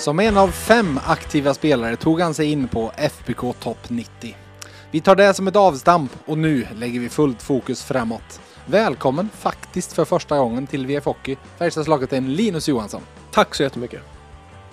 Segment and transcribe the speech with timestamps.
[0.00, 4.36] Som en av fem aktiva spelare tog han sig in på FBK Topp 90.
[4.90, 8.40] Vi tar det som ett avstamp och nu lägger vi fullt fokus framåt.
[8.66, 13.02] Välkommen faktiskt för första gången till VF Hockey, Färjestadslaget en Linus Johansson.
[13.30, 14.19] Tack så jättemycket.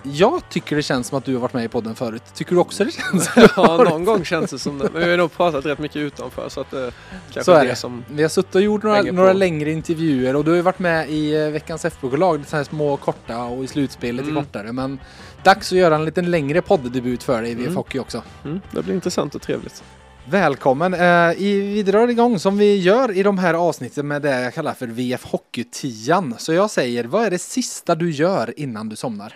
[0.04, 2.24] Jag tycker det känns som att du har varit med i podden förut.
[2.36, 3.30] Tycker du också det känns?
[3.56, 4.90] ja, någon gång känns det som det.
[4.94, 6.92] Men vi har nog pratat rätt mycket utanför så att det
[7.34, 7.76] kanske Så är det det.
[7.76, 8.04] som...
[8.10, 11.10] Vi har suttit och gjort några, några längre intervjuer och du har ju varit med
[11.10, 14.38] i eh, veckans FBK-lag, lite så här små korta och i slutspelet Mm.
[14.38, 14.72] i kortare.
[14.72, 15.00] Men
[15.44, 17.76] dags att göra en liten längre podddebut för dig i VF Mm.
[17.78, 18.24] Hockey också.
[18.46, 19.84] Mm, det blir intressant och trevligt.
[20.30, 20.94] Välkommen!
[20.94, 24.54] Eh, i, vi drar igång som vi gör i de här avsnitten med det jag
[24.54, 26.36] kallar för VF Hockey-tian.
[26.38, 29.34] Så jag säger, vad är det sista du gör innan du somnar?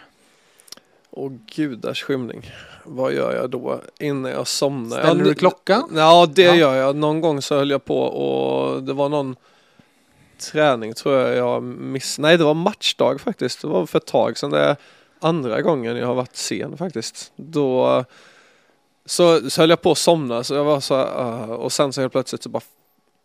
[1.11, 2.51] Åh gudars skymning.
[2.83, 4.99] Vad gör jag då innan jag somnar?
[4.99, 5.89] Ställer du klockan?
[5.95, 6.55] Ja, det Ja.
[6.55, 6.95] gör jag.
[6.95, 9.35] Någon gång så höll jag på och det var någon
[10.51, 12.19] träning tror jag jag miss...
[12.19, 13.61] Nej, det var matchdag faktiskt.
[13.61, 14.49] Det var för ett tag sedan.
[14.51, 14.75] Det är
[15.19, 17.31] andra gången jag har varit sen faktiskt.
[17.35, 18.05] Då
[19.05, 21.93] så, så höll jag på att somna så jag var så här, "Ah", och sen
[21.93, 22.63] så helt plötsligt så bara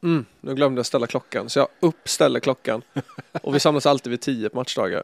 [0.02, 1.48] mm, nu glömde jag ställa klockan.
[1.50, 2.82] Så jag uppställer klockan
[3.42, 5.02] och vi samlas alltid vid tio på matchdagar.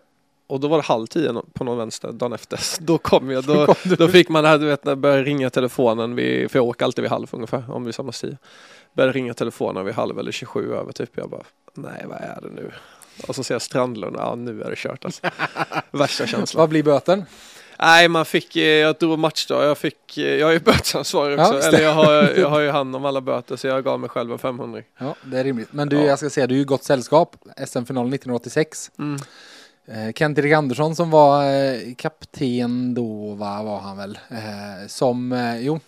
[0.53, 2.56] Och då var det halv tio på någon vänster dagen efter.
[2.56, 3.45] Så Då kom jag.
[3.45, 6.50] Då, kom då fick man det här, du vet, när det började ringa telefonen, vid,
[6.50, 8.39] för jag åker alltid vid halv ungefär, om vi samlas tio.
[8.92, 11.11] Började ringa telefonen vid halv eller 27 över typ.
[11.14, 11.42] Jag bara,
[11.75, 12.70] nej vad är det nu?
[13.28, 15.23] Och så ser jag Strandlund, ja nu är det kört alltså.
[15.91, 16.61] Värsta känslan.
[16.61, 17.25] Vad blir böten?
[17.78, 21.55] Nej, man fick, eh, jag drog matchdag, jag fick, jag är ju bötesansvarig Ja, också.
[21.55, 24.08] just Eller jag har, jag har ju hand om alla böter så jag gav mig
[24.11, 24.83] själv en 500.
[24.98, 25.73] Ja, det är rimligt.
[25.73, 26.03] Men du, Ja.
[26.03, 27.36] jag ska säga, du är ju gott sällskap.
[27.67, 28.91] SM-final 1986.
[28.98, 29.20] Mm.
[29.86, 35.80] Eh, Kent-Erik Andersson som var eh, kapten då, va, var han väl, eh, som, jo,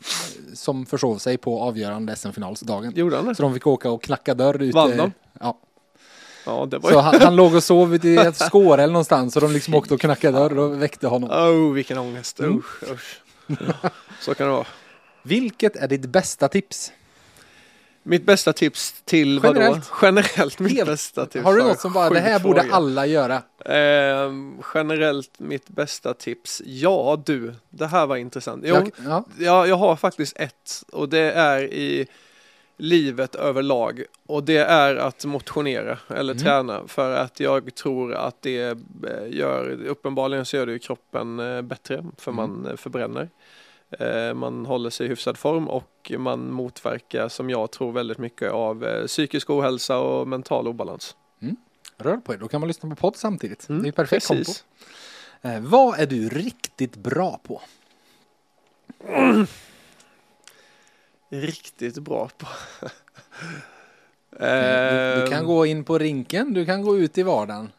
[0.54, 2.92] som försov sig på avgörande SM-finalsdagen.
[2.96, 3.34] Gjorde han det?
[3.34, 4.76] Så de fick åka och knacka dörr ute.
[4.76, 5.12] Vann de?
[5.40, 5.58] Ja.
[6.46, 7.00] Ja, det var Så ju...
[7.00, 9.94] han, han låg och sov ute i ett skåre eller någonstans och de liksom åkte
[9.94, 11.30] och knackade dörr och väckte honom.
[11.30, 12.40] Oh, vilken ångest.
[12.40, 12.58] Mm.
[12.58, 13.20] Usch, usch.
[14.20, 14.66] Så kan det vara.
[15.22, 16.92] Vilket är ditt bästa tips?
[18.02, 19.60] Mitt bästa tips till vadå?
[19.60, 19.90] Generellt.
[20.02, 20.90] Generellt mitt Helt.
[20.90, 21.44] bästa tips.
[21.44, 22.74] Har du något som bara, det här borde fråga.
[22.74, 23.42] alla göra?
[23.64, 26.62] Ehm, generellt mitt bästa tips.
[26.64, 28.64] Ja du, det här var intressant.
[28.66, 29.24] Jo, Jag, ja.
[29.38, 32.06] jag, jag har faktiskt ett och det är i
[32.76, 36.44] livet överlag och det är att motionera eller Mm.
[36.44, 38.76] träna för att jag tror att det eh,
[39.28, 42.36] gör, uppenbarligen så gör det ju kroppen eh, bättre för Mm.
[42.36, 43.28] man eh, förbränner.
[43.98, 48.52] Eh, Man håller sig i hyfsad form och man motverkar som jag tror väldigt mycket
[48.52, 51.16] av eh, psykisk ohälsa och mental obalans.
[51.98, 53.68] Rör på er, då kan man lyssna på podd samtidigt.
[53.68, 54.40] Mm, det är ju perfekt kombo.
[54.44, 54.64] precis.
[55.42, 57.60] Eh, vad är du riktigt bra på?
[61.28, 62.46] Riktigt bra på.
[64.38, 64.40] Du,
[65.20, 67.72] du kan Ehm, gå in på rinken, du kan gå ut i vardagen.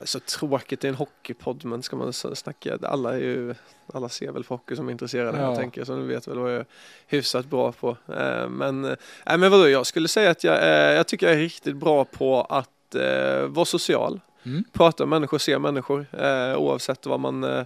[0.00, 3.54] Så tråkigt i en hockeypodd men ska man snacka, alla är ju,
[3.94, 5.44] alla ser väl på hockey som är intresserade Ja.
[5.44, 6.66] jag tänker så ni vet väl vad jag är
[7.06, 7.96] hyfsat bra på.
[8.08, 8.94] Eh, men, eh,
[9.26, 12.04] nej men vadå, jag skulle säga att jag, är- jag tycker jag är riktigt bra
[12.04, 14.64] på att eh, vara social, Mm.
[14.72, 17.64] prata med människor, se människor eh, oavsett vad man eh,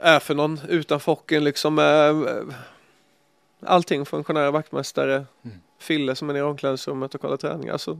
[0.00, 1.78] är för någon utanför hockeyn liksom.
[1.78, 2.54] Eh,
[3.68, 5.56] allting, funktionärer, vaktmästare, Mm.
[5.78, 7.68] Fille som är nere i omklädningsrummet och kollar träning.
[7.68, 7.98] Alltså,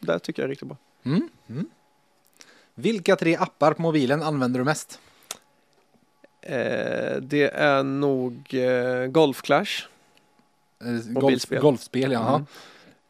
[0.00, 0.76] det tycker jag är riktigt bra.
[1.04, 1.28] Mm.
[1.48, 1.70] Mm.
[2.74, 5.00] Vilka tre appar på mobilen använder du mest?
[6.40, 9.86] Eh, det är nog eh, Golf Clash.
[10.84, 12.44] Eh, Golf, golfspel, jaha.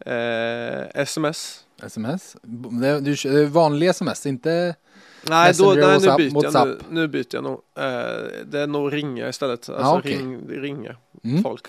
[0.06, 0.81] Mm.
[0.81, 1.63] Eh, sms.
[1.83, 2.37] Sms?
[3.03, 4.77] Det, kör- det är vanlig sms, inte...
[5.29, 7.61] Nej, då, nej nu, byter jag, nu, nu byter jag nog.
[7.79, 7.85] Eh,
[8.47, 9.69] det är nog ringa istället.
[9.69, 10.17] Alltså Ja, okej.
[10.19, 11.43] ring, ringa Mm.
[11.43, 11.67] folk.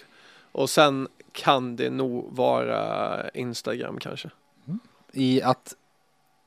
[0.51, 4.29] Och sen kan det nog vara Instagram kanske.
[5.13, 5.73] I att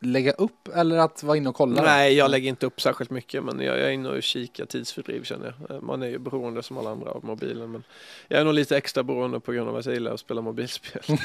[0.01, 1.83] lägga upp eller att vara inne och kolla?
[1.83, 5.55] Nej, jag lägger inte upp särskilt mycket men jag, är inne och kikar tidsfördriv känner
[5.59, 5.77] jag.
[5.77, 7.85] Eh, Man är ju beroende som alla andra av mobilen men
[8.29, 11.03] jag är nog lite extra beroende på grund av att jag gillar att spela mobilspel.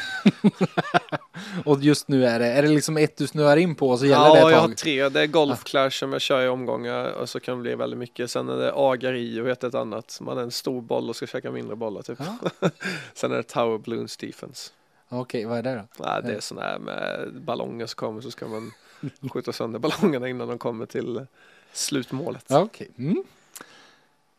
[1.66, 4.06] Och just nu är det, är det liksom ett du snöar in på och så
[4.06, 5.10] gäller ja, det ett jag har tre.
[5.10, 8.00] Det är Golf Clash som jag kör i omgångar och så kan det bli väldigt
[8.00, 8.32] mycket.
[8.32, 10.18] Sen är det Agari och ett annat.
[10.22, 12.20] Man är en stor boll och ska käka mindre bollar typ.
[12.20, 12.70] Ja.
[13.14, 14.72] Sen är det Tower Balloons Defense.
[15.14, 16.06] Okej, vad är det då?
[16.06, 18.72] Nej, det är sån här med ballonger som kommer så ska man
[19.34, 21.26] skjuta sönder ballongerna innan de kommer till
[21.74, 22.52] slutmålet.
[22.52, 22.90] Okej.
[22.98, 23.24] Mm.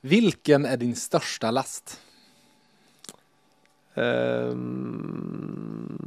[0.00, 2.00] Vilken är din största last?
[3.94, 5.98] Ehm,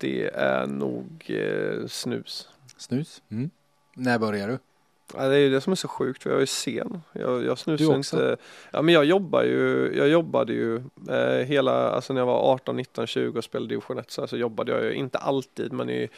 [0.00, 2.48] det är nog eh, snus.
[2.76, 3.22] Snus?
[3.28, 3.50] Mm.
[3.94, 4.58] När börjar du?
[5.16, 7.02] Ja, det är ju det som är så sjukt för jag är sen.
[7.12, 8.36] Jag, jag snusar inte.
[8.70, 10.76] Ja men jag jobbar ju, jag jobbade ju
[11.10, 14.36] eh, hela, alltså när jag var 18, 19, 20 och spelade division 1 så alltså
[14.36, 16.08] jobbade jag ju, inte alltid men i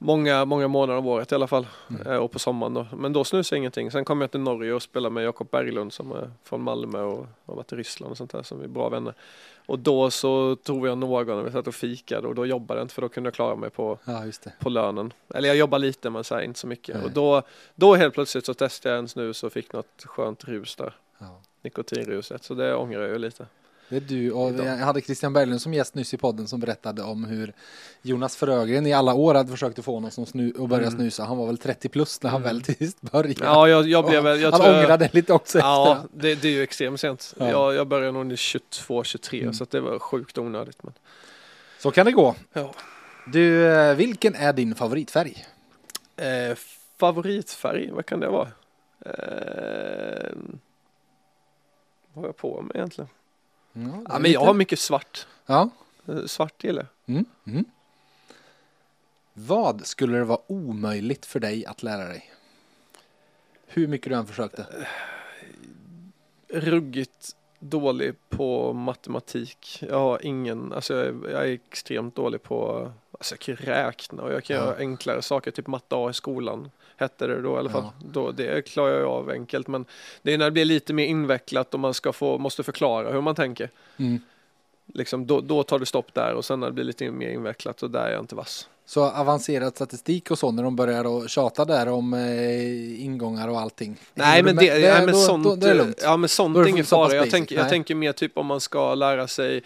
[0.00, 1.66] många, många månader om året i alla fall.
[1.90, 2.06] Mm.
[2.06, 2.86] Eh, och på sommaren då.
[2.96, 3.90] Men då snusade jag ingenting.
[3.90, 7.26] Sen kom jag till Norge och spelade med Jakob Berglund som är från Malmö och
[7.46, 9.14] har varit i Ryssland och sånt där som är bra vänner.
[9.66, 12.84] Och då så tog jag någon och vi satt och fikade och då jobbade jag
[12.84, 14.22] inte för då kunde jag klara mig på, Ja,
[14.60, 15.12] på lönen.
[15.34, 16.96] Eller jag jobbar lite men så här, inte så mycket.
[16.96, 17.04] Nej.
[17.04, 17.42] Och då,
[17.74, 20.94] då helt plötsligt så testade jag en snus och fick något skönt rus där.
[21.18, 21.40] Ja.
[21.62, 22.44] Nikotinruset.
[22.44, 23.46] Så det ångrar jag ju lite.
[23.90, 27.02] Det är du och jag hade Christian Berglund som gäst nyss i podden som berättade
[27.02, 27.52] om hur
[28.02, 30.98] Jonas Frögren i alla år hade försökt att få honom som snu att börja Mm.
[30.98, 31.24] snusa.
[31.24, 32.54] Han var väl 30 plus när han Mm.
[32.54, 33.44] väl till sist började.
[33.44, 34.40] Ja, jag, jag blev väl...
[34.40, 37.34] Jag han tror jag- ångrade lite också Ja, det, det är ju extremt sent.
[37.38, 37.48] Ja.
[37.50, 39.54] Jag, jag började nog 22, 23 Mm.
[39.54, 40.82] så att det var sjukt onödigt.
[40.82, 40.92] Men,
[41.78, 42.34] Så kan det gå.
[42.52, 42.72] ja.
[43.32, 45.44] Du, eh, vilken är din favoritfärg?
[46.16, 46.56] eh,
[46.98, 48.48] favoritfärg, vad kan det vara?
[49.06, 50.30] Eh,
[52.12, 53.08] vad har jag på mig egentligen?
[53.72, 55.26] Ja, Ja, men lite- jag har mycket svart.
[55.46, 55.70] Ja.
[56.08, 56.86] Eh, Svart gillar.
[57.06, 57.24] Mm.
[57.46, 57.64] Mm.
[59.32, 62.30] Vad skulle det vara omöjligt för dig att lära dig?
[63.66, 64.66] Hur mycket du än försökte.
[66.48, 69.78] ruggigt dålig på matematik.
[69.88, 74.22] Jag har ingen, alltså jag är, jag är extremt dålig på, alltså jag kan räkna
[74.22, 74.62] och jag kan Ja.
[74.64, 76.70] göra enklare saker, typ matte A i skolan.
[77.00, 77.82] Hette det då i alla fall.
[77.82, 78.06] Ja.
[78.12, 79.84] Då, det klarar jag av enkelt men
[80.22, 83.20] det är när det blir lite mer invecklat och man ska få, måste förklara hur
[83.20, 83.70] man tänker.
[83.96, 84.18] Mm.
[84.94, 87.82] Liksom, då, då tar det stopp där och sen när det blir lite mer invecklat
[87.82, 88.68] och där är jag inte vass.
[88.86, 93.96] Så avancerad statistik och så när de börjar tjata där om eh, ingångar och allting.
[94.14, 94.80] Nej men, det, med?
[94.80, 96.00] nej, men då, sånt, då, då är det lugnt.
[96.02, 97.14] ja, men sånt är det ingen så fara.
[97.14, 99.62] Jag jag tänker mer typ om man ska lära sig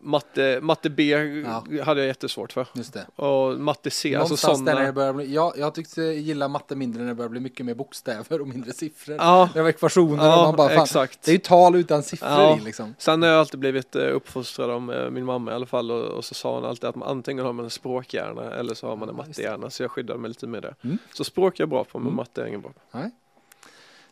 [0.00, 1.02] matte, matte B
[1.44, 1.64] Ja.
[1.84, 2.66] hade jag jättesvårt för.
[2.74, 3.06] Just det.
[3.16, 4.92] Och matte C, alltså Någonstans där det sådana.
[4.92, 8.40] börjar bli, ja, jag tyckte gilla matte mindre när det börjar bli mycket mer bokstäver
[8.40, 9.16] och mindre siffror.
[9.18, 11.22] Ja, Det var ekvationer och man bara, ja fan, exakt.
[11.22, 12.56] det är ju tal utan siffror Ja.
[12.58, 12.94] i liksom.
[12.98, 16.02] Sen har jag alltid blivit eh, uppfostrad av eh, min mamma i alla fall och,
[16.04, 18.96] och så sa hon alltid att man antingen har man en språkhjärna eller så har
[18.96, 20.74] man en Ja, mattehjärna så jag skyddar mig lite med det.
[20.84, 20.98] Mm.
[21.14, 22.16] Så språk är jag bra på men Mm.
[22.16, 23.10] matte är jag ingen bra på.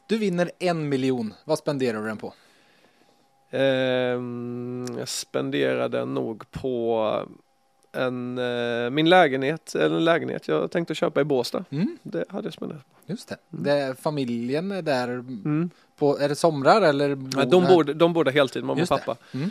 [0.09, 2.35] Du vinner en miljon, vad spenderar du den på?
[3.51, 7.13] Ehm, jag spenderade nog på
[7.93, 11.65] en, eh, min lägenhet, eller en lägenhet jag tänkte köpa i Båstad.
[11.71, 12.83] Mm, Det hade jag spenderat.
[13.07, 13.37] just det.
[13.53, 13.65] Mm.
[13.65, 15.71] det är familjen är där Mm.
[15.99, 17.09] på, är det somrar eller?
[17.37, 19.17] Ja, de, bor, de bor där heltid, mamma och Just pappa.
[19.35, 19.51] Mm.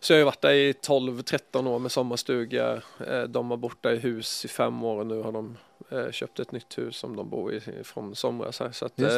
[0.00, 2.82] Så jag har varit där i 12-13 år med sommarstuga.
[3.06, 5.56] Eh, De har bort där i hus i fem år och nu har de
[5.90, 8.70] eh, köpt ett nytt hus som de bor i från somras här.
[8.72, 9.08] Så att eh,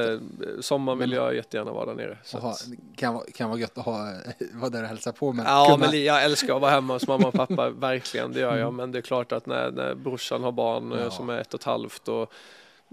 [0.61, 2.19] sommaren vill Men- jag jättegärna vara där nere.
[2.25, 2.67] Så Aha, att,
[2.97, 4.13] kan, kan vara gött att ha,
[4.53, 7.07] vara där och hälsa på men ja, kunna, men jag älskar att vara hemma hos
[7.09, 8.63] mamma och pappa, verkligen, det gör jag.
[8.63, 8.77] Mm.
[8.77, 11.11] Men det är klart att när, när brorsan har barn eh, Ja.
[11.11, 12.33] som är ett och ett halvt och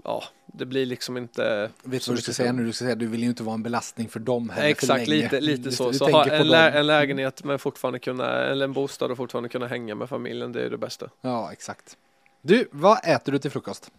[0.04, 2.56] ja, det blir liksom inte vet du så vad du ska säga så.
[2.56, 2.64] nu?
[2.64, 5.06] Du ska säga du vill ju inte vara en belastning för dem heller för Exakt,
[5.08, 5.22] länge.
[5.22, 5.90] lite, lite Du- så.
[5.90, 9.16] du så tänker ha en, lä- en lägenhet men fortfarande kunna, eller en bostad och
[9.16, 11.08] fortfarande kunna hänga med familjen, det är det bästa.
[11.20, 11.96] Ja, exakt.
[12.42, 13.90] Du, vad äter du till frukost?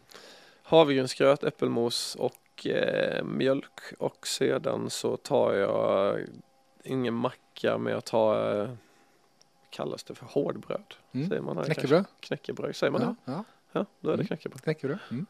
[0.63, 6.19] Havregrynsgröt, äppelmos och eh, mjölk och sedan så tar jag
[6.83, 8.69] ingen macka men jag tar eh,
[9.69, 10.93] kallas det för hårdbröd?
[11.11, 11.29] Mm.
[11.29, 12.05] Säger man här Knäckebröd?
[12.05, 12.13] kanske?
[12.27, 13.31] Knäckebröd, säger man Ja, det?
[13.31, 14.27] ja, Ja, då är det Mm.
[14.27, 14.61] knäckebröd.
[14.63, 14.99] knäckebröd.
[15.11, 15.25] Mm.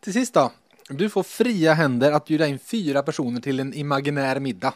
[0.00, 0.52] Till sist då.
[0.88, 4.74] Du får fria händer att bjuda in fyra personer till en imaginär middag.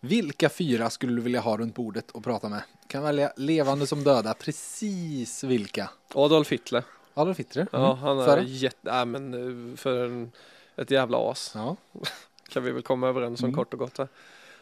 [0.00, 2.62] Vilka fyra skulle du vilja ha runt bordet och prata med?
[2.88, 4.34] Kan välja levande som döda.
[4.34, 5.90] Precis vilka?
[6.14, 6.82] Adolf Hitler.
[7.14, 7.66] Adolf Hitler?
[7.72, 7.98] Ja, Mm.
[7.98, 9.34] han är jätte, nej men
[9.72, 10.32] eh, för en,
[10.76, 11.52] ett jävla as.
[11.54, 11.76] Ja.
[12.48, 13.56] Kan vi väl komma överens om Mm.
[13.56, 14.08] kort och gott här.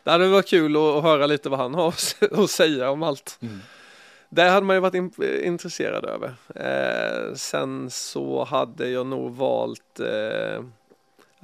[0.02, 1.94] Det hade varit kul att, att höra lite vad han har
[2.32, 3.38] att säga om allt.
[3.42, 3.60] Mm.
[4.28, 5.12] Det hade man ju varit in,
[5.44, 6.34] intresserad över.
[6.54, 10.64] Eh, sen så hade jag nog valt eh,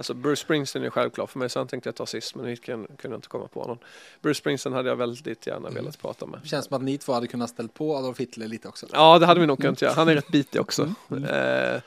[0.00, 2.64] Alltså Bruce Springsteen är självklar för mig så han tänkte jag ta sist men hit
[2.64, 3.78] kunde jag inte komma på någon.
[4.22, 5.74] Bruce Springsteen hade jag väldigt gärna Mm.
[5.74, 6.40] velat prata med.
[6.42, 8.86] Det känns som att ni två hade kunnat ställt på Adolf Hitler lite också.
[8.92, 9.92] Ja det hade vi nog kunnat göra.
[9.92, 10.94] Han är rätt bitig också.
[11.10, 11.24] Mm.
[11.24, 11.80] Eh,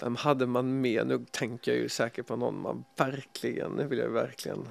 [0.00, 1.06] vem hade man med?
[1.06, 4.68] Nu tänker jag ju säkert på någon man verkligen, nu vill jag verkligen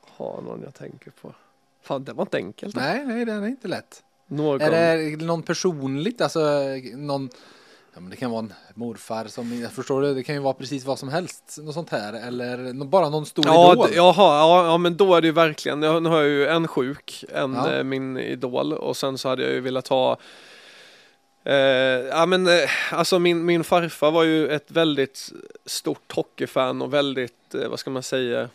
[0.00, 1.34] ha någon jag tänker på.
[1.82, 2.76] Fan det var inte enkelt.
[2.76, 4.02] Nej, nej, det är inte lätt.
[4.26, 4.60] Någon.
[4.60, 6.40] Är det någon personligt, alltså
[6.94, 7.30] någon,
[7.98, 10.54] ja men det kan vara en morfar som, jag förstår det, det kan ju vara
[10.54, 13.88] precis vad som helst, något sånt här, eller bara någon stor Ja, idol.
[13.94, 16.68] jaha, ja, ja, men då är det ju verkligen, jag, nu har jag ju en
[16.68, 17.72] sjuk, en Ja.
[17.72, 20.18] eh, min idol och sen så hade jag ju velat ha
[21.44, 25.28] eh, ja men eh, alltså min, min farfar var ju ett väldigt
[25.66, 28.48] stort hockeyfan och väldigt, eh, vad ska man säga,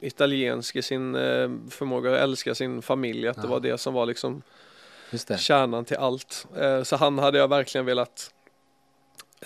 [0.00, 3.50] italiensk i sin eh, förmåga att älska sin familj, att det Ja.
[3.50, 4.42] var det som var liksom
[5.28, 5.38] det.
[5.40, 6.46] kärnan till allt.
[6.56, 8.30] Eh, Så han hade jag verkligen velat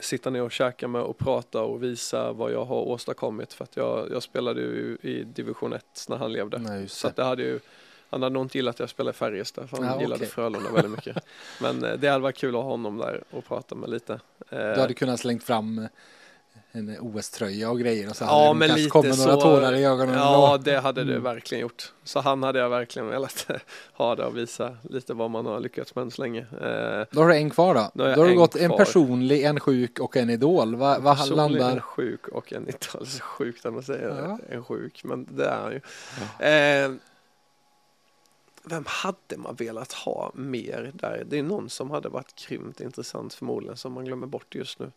[0.00, 3.76] sitta ner och käka med och prata och visa vad jag har åstadkommit för att
[3.76, 6.58] jag, jag spelade ju i division 1 när han levde.
[6.58, 7.22] Nej, Så det.
[7.24, 7.60] hade ju
[8.10, 10.28] Han hade nog inte gillat att jag spelade i Färjestad för han Ja, gillade okej.
[10.28, 11.24] Frölunda väldigt mycket.
[11.60, 14.12] Men eh, det hade varit kul att ha honom där och prata med lite.
[14.50, 15.88] Eh, Du hade kunnat slängt fram
[16.72, 19.40] en OS-tröja och grejer och så Ja, hade det men lite kommer några så.
[19.40, 20.14] tårar i ögonen.
[20.14, 20.70] Ja, ändå.
[20.70, 21.22] det hade det Mm.
[21.24, 21.92] verkligen gjort.
[22.04, 23.46] Så han hade jag verkligen velat
[23.92, 26.40] ha det och visa lite vad man har lyckats med än så länge.
[26.40, 27.90] Eh, Då har du en kvar då.
[27.94, 28.78] Då har Då har du en gått en kvar.
[28.78, 30.76] personlig, en sjuk och en idol.
[30.76, 31.70] Vad personligen landar?
[31.76, 34.38] en sjuk och en inte alls sjukt att man säger Ja.
[34.48, 35.80] en sjuk, men det är han ju.
[36.46, 36.90] Eh,
[38.64, 41.24] vem hade man velat ha mer där?
[41.26, 44.92] Det är någon som hade varit grymt intressant förmodligen som man glömmer bort just nu.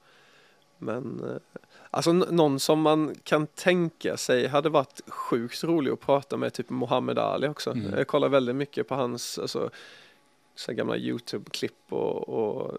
[0.82, 1.60] Men eh,
[1.90, 6.70] alltså någon som man kan tänka sig hade varit sjukt rolig att prata med, typ
[6.70, 7.72] Muhammad Ali också.
[7.72, 7.94] Mm.
[7.98, 9.70] Jag kollar väldigt mycket på hans alltså,
[10.56, 12.78] så gamla Youtube-klipp och, och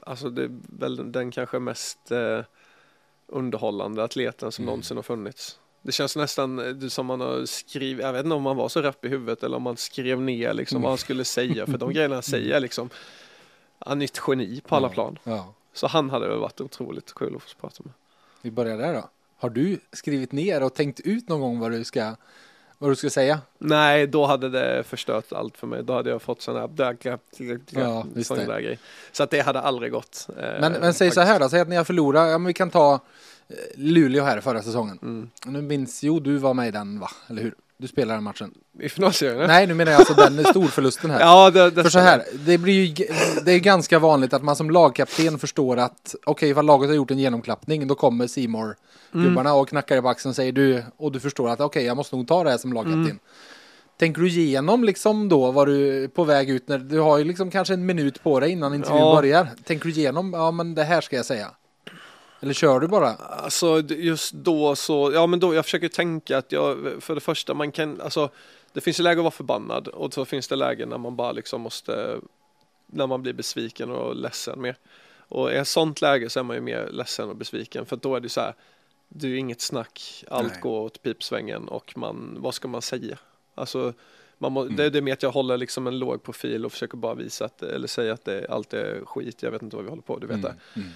[0.00, 2.40] alltså det är väl den kanske mest eh,
[3.26, 4.66] underhållande atleten som Mm.
[4.66, 5.58] någonsin har funnits.
[5.82, 8.82] Det känns nästan eh, som man har skrivit, jag vet inte om man var så
[8.82, 10.82] rapp i huvudet eller om man skrev ner liksom Mm.
[10.82, 12.90] vad han skulle säga för de grejerna han säger är liksom
[13.78, 14.92] han är ett geni på alla Ja.
[14.92, 15.18] plan.
[15.24, 15.54] Ja.
[15.72, 17.92] Så han hade varit otroligt kul att få prata med.
[18.42, 19.08] Vi börjar där då.
[19.38, 22.14] Har du skrivit ner och tänkt ut någon gång vad du ska,
[22.78, 23.40] vad du ska säga?
[23.58, 25.82] Nej, då hade det förstört allt för mig.
[25.84, 26.68] Då hade jag fått sådana här
[27.70, 28.06] Ja,
[28.46, 28.52] det.
[28.52, 28.78] där grejer.
[29.12, 30.26] Så att det hade aldrig gått.
[30.28, 32.52] eh, Men, men säg så här då, säg att ni har förlorat, ja men vi
[32.54, 32.94] kan ta
[33.48, 34.98] eh, Luleå här förra säsongen.
[35.02, 35.30] Mm.
[35.46, 37.54] Nu minns, jo du var med i den va, eller hur?
[37.80, 38.54] Du spelade den matchen.
[38.80, 39.46] I finalserien?
[39.48, 41.20] Nej, nu menar jag alltså den storförlusten här.
[41.26, 43.06] Ja, det, det För så här, det blir ju,
[43.44, 47.10] det är ganska vanligt att man som lagkapten förstår att okej, ifall laget har gjort
[47.10, 48.76] en genomklappning, då kommer Simor
[49.12, 52.16] gubbarna och knackar i baxen och säger du, och du förstår att okej, jag måste
[52.16, 53.18] nog ta det här som lagkapten.
[53.98, 57.50] Tänker du igenom liksom då var du på väg ut när du har ju liksom
[57.50, 59.14] kanske en minut på dig innan intervjun Ja.
[59.16, 59.48] börjar.
[59.64, 61.50] Tänker du igenom, ja men det här ska jag säga.
[62.40, 63.08] Eller kör du bara?
[63.14, 67.54] Alltså just då så, ja men då, jag försöker tänka att jag, för det första
[67.54, 68.30] man kan, alltså
[68.72, 71.32] det finns ju läge att vara förbannad och så finns det lägen när man bara
[71.32, 72.16] liksom måste,
[72.86, 74.76] när man blir besviken och ledsen mer.
[75.28, 78.16] Och i ett sånt läge så är man ju mer ledsen och besviken för då
[78.16, 78.54] är det så här,
[79.08, 80.60] det är ju inget snack, allt Nej.
[80.60, 83.18] går åt pipsvängen och man, vad ska man säga?
[83.54, 83.92] Alltså,
[84.38, 84.76] man må, Mm.
[84.76, 87.44] det är det med att jag håller liksom en låg profil och försöker bara visa
[87.44, 90.18] att, eller säga att det, allt är skit, jag vet inte vad vi håller på,
[90.18, 90.54] du vet det.
[90.76, 90.88] Mm.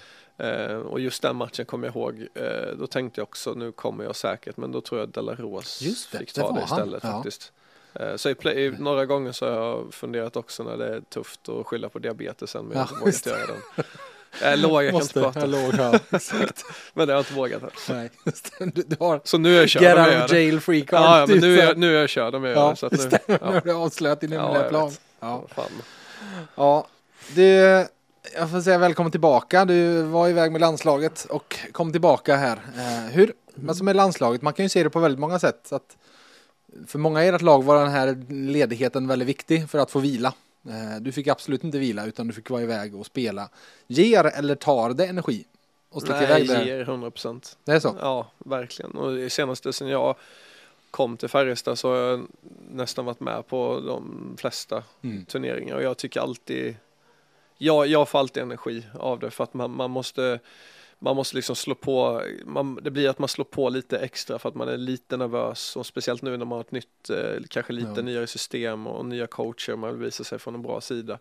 [0.43, 4.05] Eh, och just den matchen kommer jag ihåg, eh, då tänkte jag också nu kommer
[4.05, 7.05] jag säkert, men då tror jag Delaros Just det, fick det ta det han, istället
[7.05, 7.13] ja.
[7.13, 7.53] faktiskt.
[7.95, 11.49] Eh, så i play, några gånger så har jag funderat också när det är tufft
[11.49, 13.85] att skylla på diabetesen, men jag har Ja, inte vågat göra den.
[14.43, 15.99] Jag låg, jag kan Måste, inte prata, låg, ja,
[16.95, 17.63] men det har jag inte vågat.
[17.91, 18.11] Nej,
[18.59, 18.65] det.
[18.75, 20.37] du, du har Så nu är jag körd get out gör of det.
[20.43, 21.01] jail free card.
[21.03, 22.71] Ja, ja, men nu är, Så- jag, nu är jag körd om jag gör Ja,
[22.71, 22.77] det.
[22.77, 23.21] Så att nu, det.
[23.29, 24.91] Nu ja, har du avslöjat din Ja, hemliga jag plan.
[25.21, 25.45] Ja.
[25.55, 25.71] fan.
[26.55, 26.87] Ja,
[27.35, 27.87] du,
[28.35, 29.65] jag får säga välkommen tillbaka.
[29.65, 32.57] Du var iväg med landslaget och kom tillbaka här.
[32.77, 33.33] Eh, hur,
[33.69, 35.61] alltså med landslaget, man kan ju se det på väldigt många sätt.
[35.65, 35.97] Så att
[36.87, 40.35] för många i ert lag var den här ledigheten väldigt viktig för att få vila.
[40.69, 43.49] Eh, du fick absolut inte vila utan du fick vara iväg och spela.
[43.87, 45.45] Ger eller tar det energi?
[45.91, 46.65] Och Nej, iväg där?
[46.65, 47.57] ger 100 procent.
[47.65, 47.97] Det är så?
[48.01, 48.91] Ja, verkligen.
[48.91, 50.17] Och det senaste sen jag
[50.91, 52.27] kom till Färjestad så har jag
[52.71, 55.25] nästan varit med på de flesta Mm.
[55.25, 56.77] turneringar och jag tycker alltid
[57.65, 60.39] jag, jag får alltid energi av det för att man, man måste
[60.99, 64.49] man måste liksom slå på, man, det blir att man slår på lite extra för
[64.49, 67.73] att man är lite nervös och speciellt nu när man har ett nytt, eh, kanske
[67.73, 68.03] lite Ja.
[68.03, 71.19] nyare system och nya coacher, man vill visa sig från en bra sida.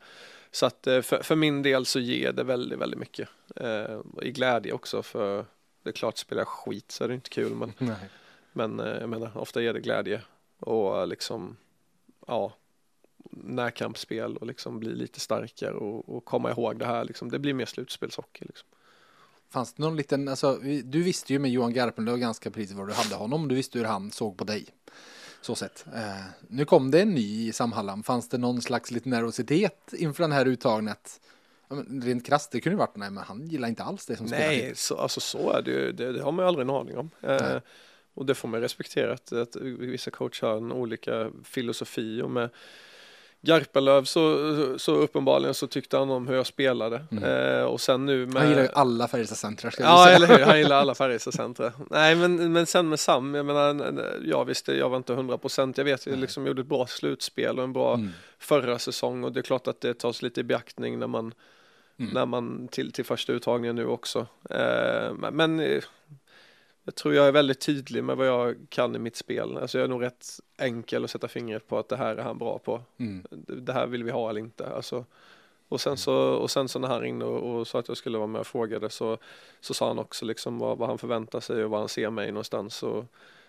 [0.52, 3.30] Så att eh, för, för min del så ger det väldigt, väldigt mycket.
[3.56, 5.46] Eh, I glädje också för
[5.84, 7.96] det är klart spelar jag skit så är det inte kul men, Nej.
[8.54, 10.22] men eh, jag menar ofta ger det glädje
[10.60, 11.58] och liksom
[12.28, 12.54] ja
[13.32, 17.30] närkampsspel och liksom bli lite starkare och, och komma ihåg det här liksom.
[17.30, 18.68] Det blir mer slutspelshockey liksom.
[19.50, 22.94] Fanns det någon liten, alltså, du visste ju med Johan Garpenlöv ganska precis var du
[22.94, 23.48] hade honom.
[23.48, 24.66] Du visste hur han såg på dig.
[25.42, 25.86] Så sett.
[25.96, 28.04] Eh, nu kom det en ny i Sam Hallam.
[28.04, 31.22] Fanns det någon slags liten nervositet inför den här uttagnet?
[31.70, 34.28] Ja, rent krasst, det kunde ju varit, nej men han gillar inte alls det som
[34.28, 35.92] spelar Nej, så, alltså så är det ju.
[35.92, 37.10] Det, det har man ju aldrig en aning om.
[37.22, 37.58] Eh,
[38.14, 42.50] och det får man respektera att, att vissa coacher har en olika filosofi och med
[43.42, 47.06] Garpenlöv så, så uppenbarligen så tyckte han om hur jag spelade.
[47.12, 47.24] Mm.
[47.24, 48.36] Eh, och sen nu med...
[48.42, 50.40] Han gillar ju alla vi Ja, eller hur.
[50.46, 51.72] Han gillar alla Färjestadcentra.
[51.90, 53.94] Nej, men, men sen med Sam, jag menar,
[54.26, 55.78] ja visst, jag var inte 100 procent.
[55.78, 58.10] Jag vet, jag liksom gjorde ett bra slutspel och en bra Mm.
[58.40, 61.34] förra säsong och det är klart att det tas lite i beaktning när man,
[62.00, 62.14] Mm.
[62.14, 64.28] när man till, till första uttagningen nu också.
[64.50, 65.84] Eh, men- men eh,
[66.84, 69.58] jag tror jag är väldigt tydlig med vad jag kan i mitt spel.
[69.58, 72.38] Alltså jag är nog rätt enkel att sätta fingret på att det här är han
[72.38, 72.82] bra på.
[72.98, 73.26] Mm.
[73.48, 74.68] Det här vill vi ha eller inte.
[74.76, 75.06] Alltså,
[75.68, 78.18] och, sen så, och sen så när han ringde och, och sa att jag skulle
[78.18, 79.18] vara med och frågade så,
[79.62, 82.32] så sa han också liksom vad, vad han förväntar sig och vad han ser mig
[82.32, 82.84] någonstans.
[82.84, 83.06] Och,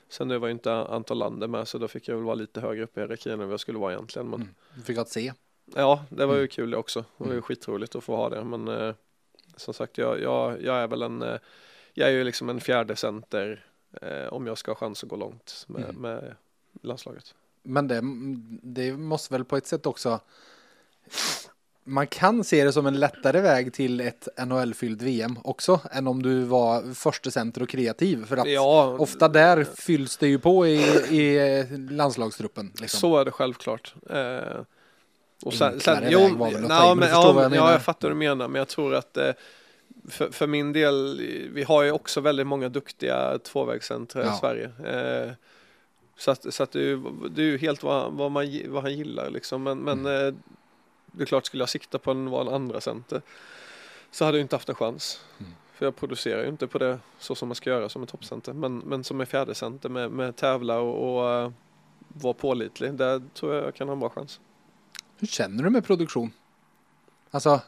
[0.08, 2.60] Sen nu var ju inte Anton Lander med så då fick jag väl vara lite
[2.60, 4.28] högre upp i hierarkin än vad jag skulle vara egentligen.
[4.28, 4.54] Men Mm.
[4.74, 5.32] Du fick ett C.
[5.74, 6.48] ja, det var ju Mm.
[6.48, 7.00] kul det också.
[7.00, 7.42] Det var ju Mm.
[7.42, 8.44] skitroligt att få ha det.
[8.44, 8.94] Men eh,
[9.56, 11.38] som sagt, jag, jag, jag är väl en, eh,
[11.94, 13.64] jag är ju liksom en fjärde center
[14.02, 15.96] eh, om jag ska ha chans att gå långt med, Mm.
[15.96, 16.34] med
[16.82, 17.34] landslaget.
[17.62, 18.00] Men det,
[18.62, 20.20] det måste väl på ett sätt också
[21.84, 26.22] man kan se det som en lättare väg till ett NHL-fyllt VM också än om
[26.22, 30.66] du var första center och kreativ för att Ja, ofta där fylls det ju på
[30.66, 30.78] i,
[31.10, 32.72] i landslagstruppen.
[32.80, 33.00] Liksom.
[33.00, 33.94] Så är det självklart.
[34.10, 34.60] Eh,
[35.44, 38.08] och sen, sen, Enklare jo, väg var väl nej, men ja, jag ja, jag fattar
[38.08, 39.30] vad du menar, men jag tror att eh,
[40.08, 41.20] för, för min del,
[41.52, 44.34] vi har ju också väldigt många duktiga tvåvägscentra Ja.
[44.34, 44.70] i Sverige.
[44.84, 45.32] Eh,
[46.16, 48.82] så att, så att det, är ju, det är ju helt vad, vad, man, vad
[48.82, 49.62] han gillar liksom.
[49.62, 50.26] Men, men Mm.
[50.28, 50.34] eh,
[51.14, 53.22] det är klart, skulle jag sikta på en, en andra center
[54.10, 55.24] så hade jag inte haft en chans.
[55.40, 55.52] Mm.
[55.74, 58.52] För jag producerar ju inte på det så som man ska göra som en toppcenter.
[58.52, 61.50] Men, men som en fjärde center med, med tävla och, och eh,
[62.08, 64.40] vara pålitlig, där tror jag jag kan ha en bra chans.
[65.18, 66.30] Hur känner du med produktion?
[67.30, 67.60] Alltså,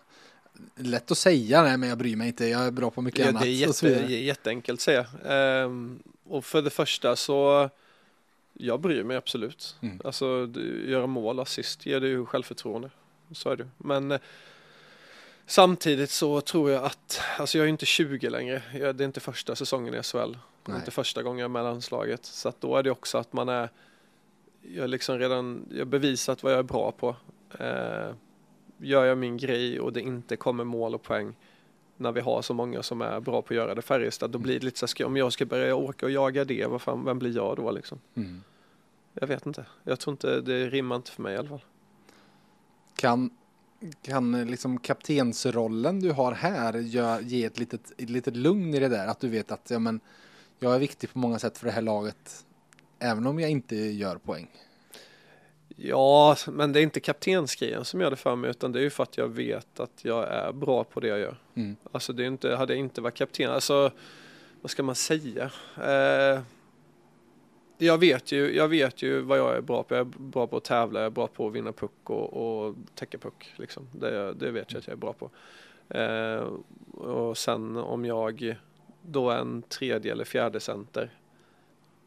[0.76, 3.28] lätt att säga nej men jag bryr mig inte, jag är bra på mycket Ja,
[3.28, 3.42] annat.
[3.42, 5.06] det är jätte, jätteenkelt att säga.
[5.24, 7.70] Ehm, och för det första så,
[8.52, 9.76] jag bryr mig absolut.
[9.82, 10.00] Mm.
[10.04, 10.50] Alltså,
[10.86, 12.90] göra mål, assist ger dig ju självförtroende.
[13.32, 14.20] Så är det Men eh,
[15.46, 18.62] samtidigt så tror jag att, alltså jag är inte 20 längre.
[18.74, 20.16] Jag, det är inte första säsongen i SHL.
[20.16, 20.18] Det
[20.70, 20.76] är Nej.
[20.78, 22.24] inte första gången jag är med landslaget.
[22.24, 23.68] Så att då är det också att man är,
[24.74, 27.16] jag liksom redan, jag bevisat vad jag är bra på.
[27.58, 28.14] Eh,
[28.78, 31.34] gör jag min grej och det inte kommer mål och poäng
[31.96, 34.60] när vi har så många som är bra på att göra det Färjestad, då blir
[34.60, 37.18] det lite så här, om jag ska börja åka och jaga det, vad fan, vem
[37.18, 37.98] blir jag då liksom?
[38.14, 38.42] Mm.
[39.14, 39.66] Jag vet inte.
[39.84, 41.64] Jag tror inte, det rimmar inte för mig i alla fall.
[42.96, 43.30] Kan,
[44.02, 48.78] kan eh, liksom kaptensrollen du har här gör, ge ett litet, ett litet lugn i
[48.78, 49.06] det där?
[49.06, 50.00] Att du vet att ja, men,
[50.58, 52.44] jag är viktig på många sätt för det här laget.
[52.98, 54.50] Även om jag inte gör poäng.
[55.76, 58.90] Ja, men det är inte kaptensgrejen som gör det för mig, utan det är ju
[58.90, 61.36] för att jag vet att jag är bra på det jag gör.
[61.54, 61.76] Mm.
[61.92, 63.90] Alltså det är inte, hade jag inte varit kapten, alltså
[64.60, 65.50] vad ska man säga?
[65.84, 66.40] Eh,
[67.78, 69.94] jag vet ju, jag vet ju vad jag är bra på.
[69.94, 72.74] Jag är bra på att tävla, jag är bra på att vinna puck och, och
[72.94, 73.52] täcka puck.
[73.56, 73.88] Liksom.
[73.92, 75.30] Det, det vet jag att jag är bra på.
[75.98, 76.48] Eh,
[77.08, 78.56] och sen om jag
[79.02, 81.10] då är en tredje eller fjärde center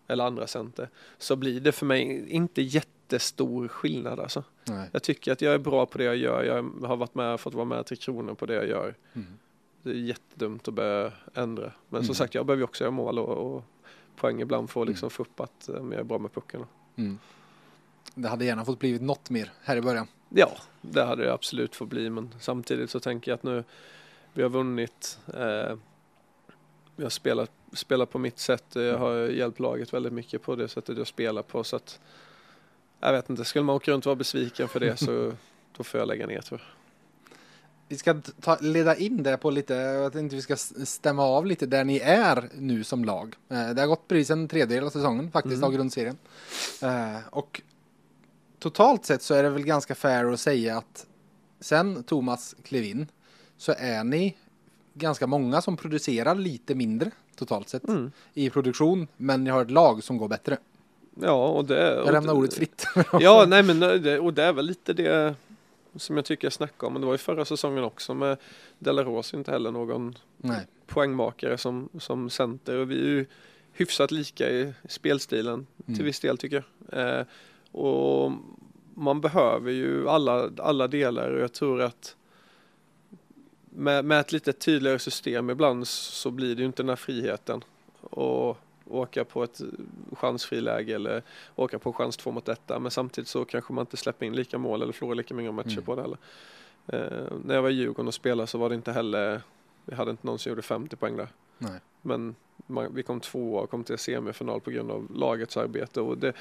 [0.07, 2.61] eller andra center så blir det för mig inte
[3.07, 4.43] jättestor skillnad alltså.
[4.65, 4.89] Nej.
[4.93, 6.43] Jag tycker att jag är bra på det jag gör.
[6.43, 8.95] Jag har varit med, fått vara med till Kronor på det jag gör.
[9.13, 9.27] Mm.
[9.83, 11.71] Det är jättedumt att börja ändra.
[11.89, 12.15] Men som Mm.
[12.15, 13.63] sagt, jag behöver också göra mål och, och
[14.15, 16.65] poäng ibland för att liksom få upp att um, jag är bra med pucken.
[16.95, 17.19] Mm.
[18.15, 20.07] Det hade gärna fått blivit något mer här i början.
[20.29, 22.09] Ja, det hade det absolut fått bli.
[22.09, 23.63] Men samtidigt så tänker jag att nu
[24.33, 25.19] vi har vunnit.
[25.33, 25.75] Eh,
[26.95, 28.65] vi har spelat, spelat på mitt sätt.
[28.73, 31.63] Jag har hjälpt laget väldigt mycket på det sättet jag spelar på.
[31.63, 31.99] Så att,
[32.99, 35.33] jag vet inte, skulle man åka runt och vara besviken för det så
[35.77, 36.67] då får jag lägga ner tror jag.
[37.89, 40.55] Vi ska ta, leda in det på lite, jag tänkte vi ska
[40.85, 43.35] stämma av lite där ni är nu som lag.
[43.49, 45.63] Eh, Det har gått precis en tredjedel av säsongen faktiskt Mm.
[45.67, 46.17] av grundserien.
[46.81, 47.61] Eh, Och
[48.59, 51.05] totalt sett så är det väl ganska fair att säga att
[51.59, 53.07] sen Thomas klev in
[53.57, 54.37] så är ni
[54.93, 58.11] ganska många som producerar lite mindre totalt sett Mm.
[58.33, 60.57] i produktion, men ni har ett lag som går bättre.
[61.21, 61.95] Ja, och det...
[61.95, 62.87] Jag lämnar ordet fritt.
[63.19, 65.35] Ja, nej men det, och det är väl lite det
[65.95, 66.93] som jag tycker jag snackade om.
[66.93, 68.37] Men det var ju förra säsongen också med
[68.79, 70.67] Delaros inte heller någon Nej.
[70.87, 72.75] poängmakare som, som center.
[72.75, 73.25] Och vi är ju
[73.71, 76.05] hyfsat lika i spelstilen till Mm.
[76.05, 77.17] viss del tycker jag.
[77.19, 77.25] Eh,
[77.71, 78.31] och
[78.93, 82.15] man behöver ju alla, alla delar och jag tror att
[83.69, 87.63] med, med ett lite tydligare system ibland så blir det ju inte den här friheten.
[88.01, 88.57] Och
[88.89, 89.61] åka på ett
[90.11, 91.23] chansfriläge eller
[91.55, 92.79] åka på chans två mot detta.
[92.79, 95.71] Men samtidigt så kanske man inte släpper in lika mål eller förlorar lika många matcher
[95.71, 95.83] Mm.
[95.83, 96.17] på det heller.
[96.87, 99.41] Eh, när jag var i Djurgården och spelade så var det inte heller,
[99.85, 101.27] vi hade inte någon som gjorde 50 poäng där.
[101.57, 101.79] Nej.
[102.01, 102.35] Men
[102.67, 106.01] man, vi kom tvåa och kom till semifinal på grund av lagets arbete.
[106.01, 106.33] Och, det,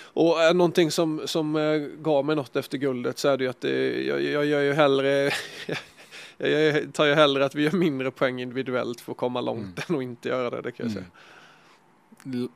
[0.00, 3.60] och någonting som, som eh, gav mig något efter guldet så är det ju att
[3.60, 5.30] det, jag, jag gör ju hellre
[6.38, 9.74] jag tar ju hellre att vi gör mindre poäng individuellt för att komma långt Mm.
[9.88, 11.04] än att inte göra det, det kan jag Mm.
[11.04, 11.10] säga.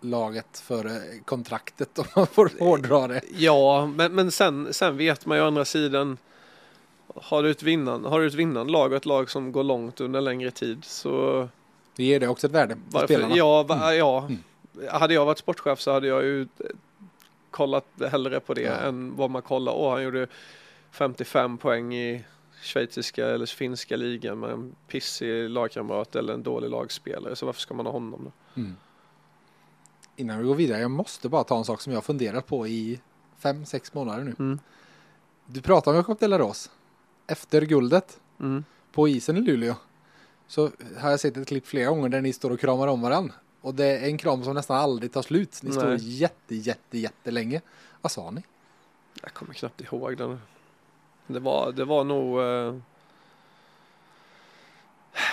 [0.01, 3.21] Laget före kontraktet om man får hårdra det.
[3.37, 6.19] Ja, men, men sen, sen vet man ju å andra sidan
[7.15, 10.01] har du, ett vinnande, har du ett vinnande lag och ett lag som går långt
[10.01, 11.49] under längre tid så
[11.97, 13.37] Det ger det också ett värde för spelarna.
[13.37, 14.27] Ja, va, ja.
[14.29, 14.39] Mm.
[14.91, 16.47] hade jag varit sportchef så hade jag ju eh,
[17.51, 18.73] kollat hellre på det Ja.
[18.73, 19.73] än vad man kollar.
[19.73, 20.27] Åh, han gjorde
[20.91, 22.25] 55 poäng i
[22.63, 27.37] schweiziska eller finska ligan med en pissig lagkamrat eller en dålig lagspelare.
[27.37, 28.61] Så varför ska man ha honom då?
[28.61, 28.77] Mm.
[30.17, 32.67] Innan vi går vidare, jag måste bara ta en sak som jag har funderat på
[32.67, 33.01] i
[33.39, 34.35] fem, sex månader nu.
[34.39, 34.59] Mm.
[35.47, 36.71] Du pratar om Jakob Delaros.
[37.27, 38.65] Efter guldet Mm.
[38.93, 39.75] på isen i Luleå
[40.47, 43.35] så har jag sett ett klipp flera gånger där ni står och kramar om varandra.
[43.61, 45.61] Och det är en kram som nästan aldrig tar slut.
[45.63, 46.19] Ni står Nej.
[46.19, 47.61] jätte, jätte, jättelänge.
[48.01, 48.43] Vad sa ni?
[49.23, 50.41] Jag kommer knappt ihåg den.
[51.27, 52.41] Det var, det var nog...
[52.41, 52.77] Eh...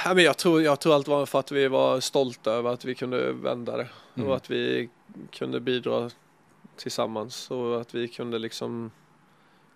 [0.06, 2.86] Ja, men jag, tror, jag tror allt var för att vi var stolta över att
[2.86, 3.90] vi kunde vända det.
[4.16, 4.30] Mm.
[4.30, 4.90] Och att vi
[5.32, 6.10] kunde bidra
[6.76, 7.52] tillsammans.
[7.52, 8.92] Och att vi kunde liksom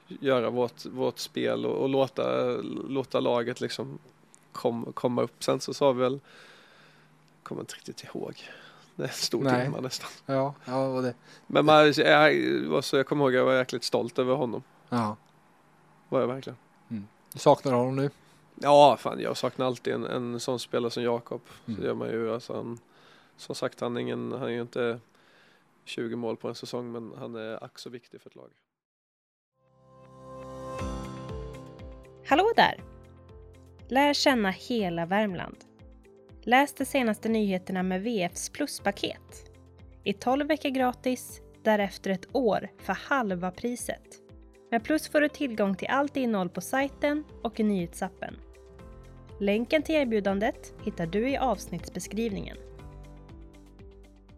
[0.07, 2.47] göra vårt, vårt spel och, och låta,
[2.87, 3.99] låta laget liksom
[4.51, 5.43] kom, komma upp.
[5.43, 6.19] Sen så sa vi väl...
[7.43, 8.43] Kommer inte riktigt ihåg.
[8.95, 9.65] Det är en stor Nej.
[9.65, 10.09] timme nästan.
[10.25, 11.13] Ja, ja, och det,
[11.47, 14.63] Men man, jag, så jag kommer ihåg att jag var jäkligt stolt över honom.
[14.89, 15.17] ja.
[16.09, 16.57] Var jag verkligen.
[17.33, 18.09] Du saknar honom nu?
[18.55, 21.41] Ja, fan jag saknar alltid en, en sån spelare som Jakob.
[21.65, 21.79] Mm.
[21.79, 22.33] Så gör man ju.
[22.33, 22.79] Alltså, han,
[23.37, 24.99] som sagt, han är, ingen, han är ju inte
[25.85, 28.49] 20 mål på en säsong, men han är ack så viktig för ett lag.
[32.25, 32.83] Hallå där!
[33.87, 35.57] Lär känna hela Värmland.
[36.41, 39.51] Läs de senaste nyheterna med VFs pluspaket.
[40.03, 44.23] I 12 veckor gratis, därefter ett år för halva priset.
[44.71, 48.35] Med Plus får du tillgång till allt innehåll på sajten och i nyhetsappen.
[49.39, 52.57] Länken till erbjudandet hittar du i avsnittsbeskrivningen.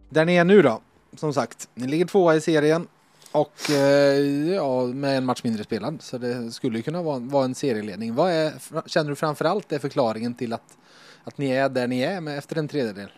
[0.09, 0.81] Där ni är nu då,
[1.15, 2.87] som sagt, ni ligger tvåa i serien
[3.31, 6.01] och eh, ja, med en match mindre spelad.
[6.01, 8.15] Så det skulle ju kunna vara, vara en serieledning.
[8.15, 8.53] Vad är,
[8.85, 10.77] känner du framförallt är förklaringen till att,
[11.23, 13.09] att ni är där ni är med efter en tredjedel?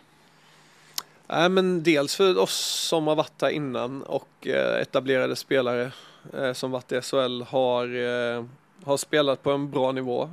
[1.26, 5.92] Nej, men dels för oss som har varit här innan och eh, etablerade spelare
[6.34, 8.44] eh, som varit i SHL har, eh,
[8.84, 10.30] har spelat på en bra nivå.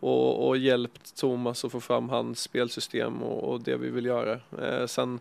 [0.00, 4.40] Och, och hjälpt Thomas att få fram hans spelsystem och, och det vi vill göra.
[4.62, 5.20] Eh, sen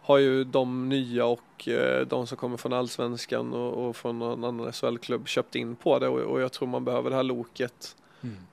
[0.00, 4.44] har ju de nya och eh, de som kommer från Allsvenskan och, och från någon
[4.44, 7.96] annan SHL-klubb köpt in på det och, och jag tror man behöver det här loket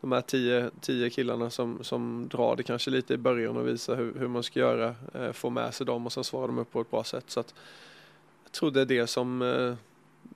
[0.01, 3.95] de här tio, tio killarna som, som drar det kanske lite i början och visar
[3.95, 6.71] hur, hur man ska göra, eh, få med sig dem och sen svarar de upp
[6.71, 7.25] på ett bra sätt.
[7.27, 7.53] Så att
[8.43, 9.75] jag tror det är det som, eh,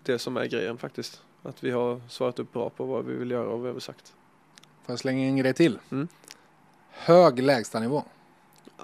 [0.04, 1.22] det som är grejen faktiskt.
[1.44, 3.80] Att vi har svarat upp bra på vad vi vill göra och vad vi har
[3.80, 4.14] sagt.
[4.90, 5.80] Får jag slänga in en grej till?
[5.92, 6.08] Mm.
[6.92, 8.04] Hög lägstanivå.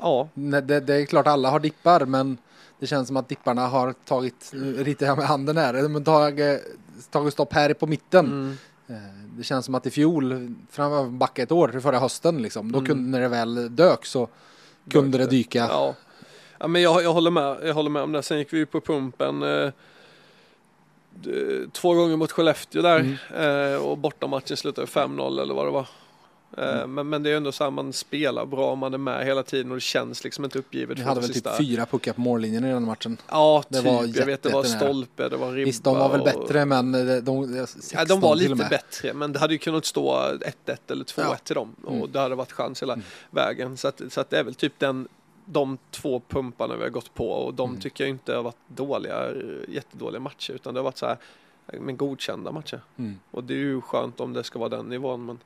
[0.01, 2.37] Ja, Det, det är klart alla har dippar men
[2.79, 6.63] det känns som att dipparna har tagit, ritar jag med handen här, de har tagit,
[7.11, 8.25] tagit stopp här på mitten.
[8.25, 8.95] mm, Eh,
[9.37, 10.55] Det känns som att i fjol,
[11.09, 12.87] backa ett år, förra hösten liksom, då Mm.
[12.89, 14.27] kunde, när det väl dök så
[14.91, 15.35] kunde Dök det.
[15.35, 15.59] dyka.
[15.69, 15.95] ja.
[16.59, 18.23] ja men jag, jag, håller med, jag håller med om det.
[18.23, 19.71] Sen gick vi på pumpen eh,
[21.71, 23.17] två gånger mot Skellefteå där
[23.73, 25.87] eh, och bortamatchen slutade 5-0 eller vad det var.
[26.57, 29.25] Eh, men, men det är ändå så här man spelar bra om man är med
[29.25, 30.99] hela tiden och det känns liksom inte uppgivet.
[30.99, 33.17] Vi hade de väl typ sista- fyra puckar på mållinjen i den matchen.
[33.29, 33.85] Ja, Det typ.
[33.85, 35.65] var jag vet det var stolpe, det var ribba.
[35.65, 39.13] Visst, de var väl och- bättre men de, de, 16 Ja, de var lite bättre,
[39.13, 41.35] men det hade ju kunnat stå 1-1 eller 2-1 Ja.
[41.43, 42.11] till dem och Mm.
[42.11, 43.05] det hade varit chans hela Mm.
[43.31, 43.77] vägen.
[43.77, 45.07] Så, att, så att det är väl typ den,
[45.45, 47.81] de två pumparna vi har gått på och de Mm.
[47.81, 49.33] tycker jag inte har varit dåliga,
[49.67, 51.17] jättedåliga matcher utan det har varit så här,
[51.79, 52.81] men godkända matcher.
[52.97, 53.19] Mm.
[53.31, 55.25] Och det är ju skönt om det ska vara den nivån.
[55.25, 55.39] Men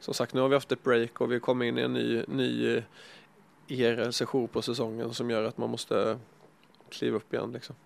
[0.00, 2.24] som sagt, nu har vi haft ett break och vi kommer in i en ny,
[2.28, 2.82] ny
[3.68, 6.18] era, session på säsongen som gör att man måste
[6.88, 7.76] kliva upp igen liksom.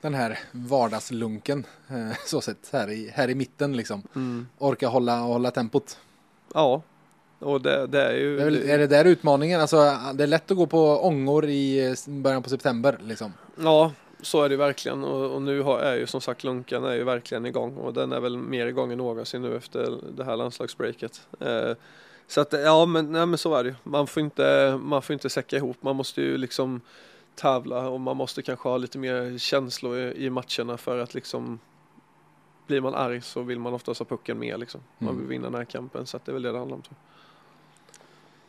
[0.00, 4.02] Den här vardagslunken, eh, så sett, här i, här i mitten liksom.
[4.14, 4.46] Mm.
[4.58, 5.98] Orka hålla, hålla tempot.
[6.54, 6.82] Ja,
[7.44, 8.36] och det, det är ju...
[8.36, 9.60] Det är, väl, är det där utmaningen?
[9.60, 9.76] Alltså,
[10.14, 13.32] det är lätt att gå på ångor i början på september liksom.
[13.56, 16.94] Ja, så är det verkligen och, och nu har, är ju som sagt lunkan är
[16.94, 20.36] ju verkligen igång och den är väl mer igång än någonsin nu efter det här
[20.36, 21.26] landslagsbreaket.
[21.40, 21.70] Eh,
[22.26, 23.74] så att ja men, nej, men så är det ju.
[23.82, 26.80] Man får inte, man får inte säcka ihop, man måste ju liksom
[27.34, 31.58] tävla och man måste kanske ha lite mer känslor i, i matcherna för att liksom
[32.66, 34.80] blir man arg så vill man oftast ha pucken med liksom.
[34.98, 35.20] Man Mm.
[35.20, 36.82] vill vinna den här kampen så att det är väl det det handlar om.
[36.82, 37.13] Tror jag.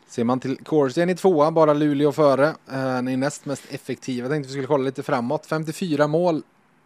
[0.08, 2.48] Ser man till Corsi i tvåa, bara Luleå före.
[2.48, 4.26] Eh, ni är näst mest effektiva.
[4.26, 5.46] Jag tänkte vi skulle kolla lite framåt.
[5.46, 6.44] 54 mål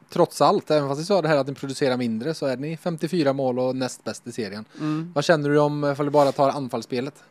[0.09, 0.71] trots allt.
[0.71, 3.59] Även fast vi sa det här att ni producerar mindre så är ni 54 mål
[3.59, 4.65] och näst bäst i serien.
[5.13, 7.23] Vad känner du om ifall du bara tar anfallsspelet?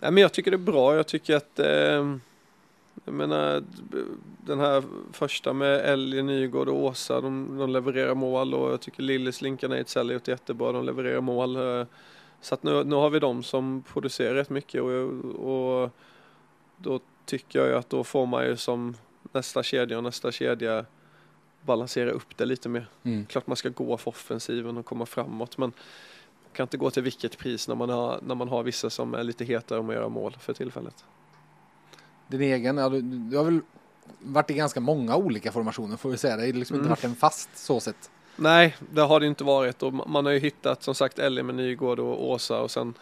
[0.00, 0.96] Nej, men jag tycker det är bra.
[0.96, 2.16] Jag tycker att eh,
[3.04, 3.64] jag menar,
[4.46, 9.02] den här första med Ellie, Nygård och Åsa, de, de levererar mål och jag tycker
[9.02, 10.72] Lillis, Linkan Ejdsell har gjort jättebra.
[10.72, 11.56] De levererar mål.
[12.40, 14.90] Så att nu, nu har vi dem som producerar rätt mycket och,
[15.34, 15.90] och
[16.76, 18.96] då tycker jag ju att då får man ju som
[19.32, 20.84] nästa kedja och nästa kedja
[21.62, 22.86] balansera upp det lite mer.
[23.02, 23.26] Mm.
[23.26, 25.72] Klart man ska gå för offensiven och komma framåt men
[26.42, 29.14] man kan inte gå till vilket pris när man har, när man har vissa som
[29.14, 31.04] är lite hetare om att göra mål för tillfället.
[32.28, 33.60] Din egen, ja, du, du har väl
[34.18, 36.36] varit i ganska många olika formationer får vi säga.
[36.36, 36.90] Det har liksom inte Mm.
[36.90, 38.10] varit en fast så sett.
[38.40, 41.54] Nej, det har det inte varit och man har ju hittat som sagt Ellie med
[41.54, 42.94] Nygård och Åsa och sen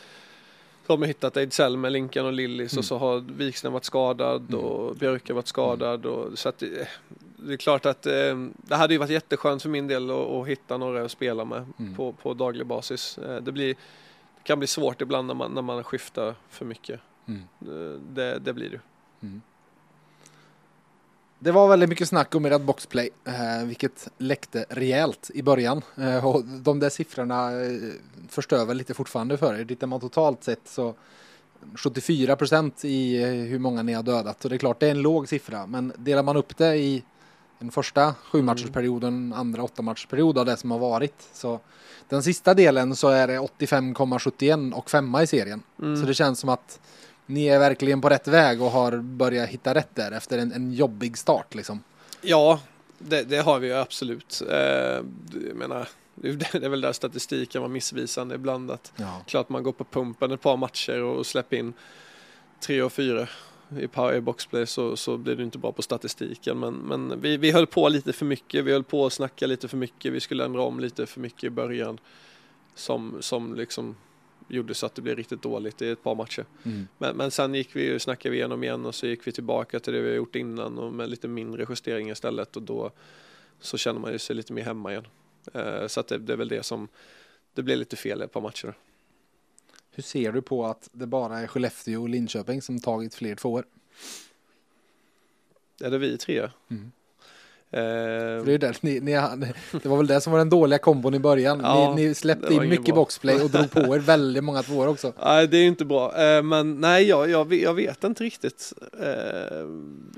[0.87, 2.79] så har man hittat Ejdsell med Linkan och Lillis Mm.
[2.79, 4.61] och så har Wikström varit skadad Mm.
[4.64, 6.88] och Björke varit skadad och så att det,
[7.37, 10.46] det är klart att eh, det hade ju varit jätteskönt för min del att, att
[10.48, 11.94] hitta några att spela med Mm.
[11.94, 13.18] på, på daglig basis.
[13.18, 17.01] Eh, det, blir, det kan bli svårt ibland när man, när man skiftar för mycket.
[17.29, 17.42] Mm.
[17.61, 18.81] Eh, Det, det blir det.
[21.40, 25.83] Det var väldigt mycket snack om ert boxplay, eh, vilket läckte rejält i början.
[25.96, 27.92] Eh, och de där siffrorna eh,
[28.29, 29.64] förstör väl lite fortfarande för er.
[29.64, 30.94] Tittar man totalt sett så
[31.74, 34.44] 74 procent i hur många ni har dödat.
[34.44, 35.66] Och det är klart, det är en låg siffra.
[35.66, 37.03] Men delar man upp det i
[37.59, 41.29] den första sju matchersperioden, andra åtta matchersperiod av det som har varit.
[41.33, 41.61] Så
[42.09, 45.62] den sista delen så är det 85,71 och femma i serien.
[45.79, 46.01] Mm.
[46.01, 46.81] Så det känns som att
[47.28, 50.72] ni är verkligen på rätt väg och har börjat hitta rätt där efter en, en
[50.72, 51.82] jobbig start liksom.
[52.20, 52.60] Ja,
[52.98, 54.42] det, det har vi ju absolut.
[54.50, 58.70] Eh, jag menar, det är väl där statistiken var missvisande ibland.
[58.70, 59.20] Att Ja.
[59.26, 61.72] klart man går på pumpen ett par matcher och släpper in
[62.60, 63.28] tre och fyra
[63.80, 66.58] i power i boxplay så, så blir det inte bra på statistiken.
[66.58, 68.64] Men, men vi, vi höll på lite för mycket.
[68.64, 70.12] Vi höll på att snacka lite för mycket.
[70.12, 71.98] Vi skulle ändra om lite för mycket i början.
[72.74, 73.96] Som, som liksom
[74.48, 76.44] gjorde så att det blev riktigt dåligt i ett par matcher.
[76.62, 76.88] Mm.
[76.98, 79.80] Men, men sen gick vi och snackade vi igenom igen och så gick vi tillbaka
[79.80, 82.90] till det vi gjort innan och med lite mindre justeringar istället och då
[83.61, 85.06] så känner man ju sig lite mer hemma igen.
[85.54, 86.88] Eh, så att det, det är väl det som
[87.54, 88.74] det blev lite fel i ett par matcher.
[89.90, 93.64] Hur ser du på att det bara är Skellefteå och Linköping som tagit fler tvåor?
[95.80, 96.50] Är det vi tre?
[96.68, 96.92] Mm.
[97.70, 99.12] Eh, För det, är där, ni, ni,
[99.83, 101.61] det var väl det som var den dåliga kombon i början.
[101.62, 102.94] Ja, ni, ni släppte in mycket bra.
[102.94, 105.12] boxplay och drog på er väldigt många tvåor också.
[105.24, 106.22] Nej, det är ju inte bra.
[106.22, 108.72] Eh, men nej, jag, jag, vet- jag vet inte riktigt.
[109.00, 109.09] Eh,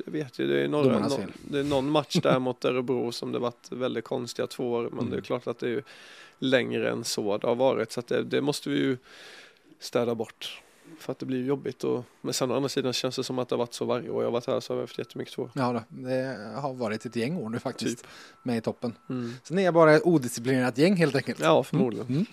[0.05, 1.31] jag vet ju, det är, några, fel.
[1.51, 4.83] det är någon match där mot Örebro som det varit väldigt konstiga två år.
[4.83, 5.11] Men Mm.
[5.11, 5.83] det är klart att det är ju
[6.39, 7.93] längre än så det har varit.
[7.93, 8.97] Så det, det måste vi ju
[9.81, 10.63] städa bort.
[10.99, 11.85] För att det blir jobbigt.
[11.85, 14.11] Och, men sen å andra sidan känns det som att det har varit så varje
[14.11, 15.51] år jag har varit här så har vi haft jättemycket två.
[15.55, 17.99] Ja, då, det har varit ett gäng år nu faktiskt.
[17.99, 18.07] Typ.
[18.43, 18.95] Med i toppen.
[19.11, 19.35] Mm.
[19.43, 21.41] Så ni är bara ett odisciplinerat gäng helt enkelt.
[21.41, 22.07] Ja, förmodligen.
[22.07, 22.27] Mm.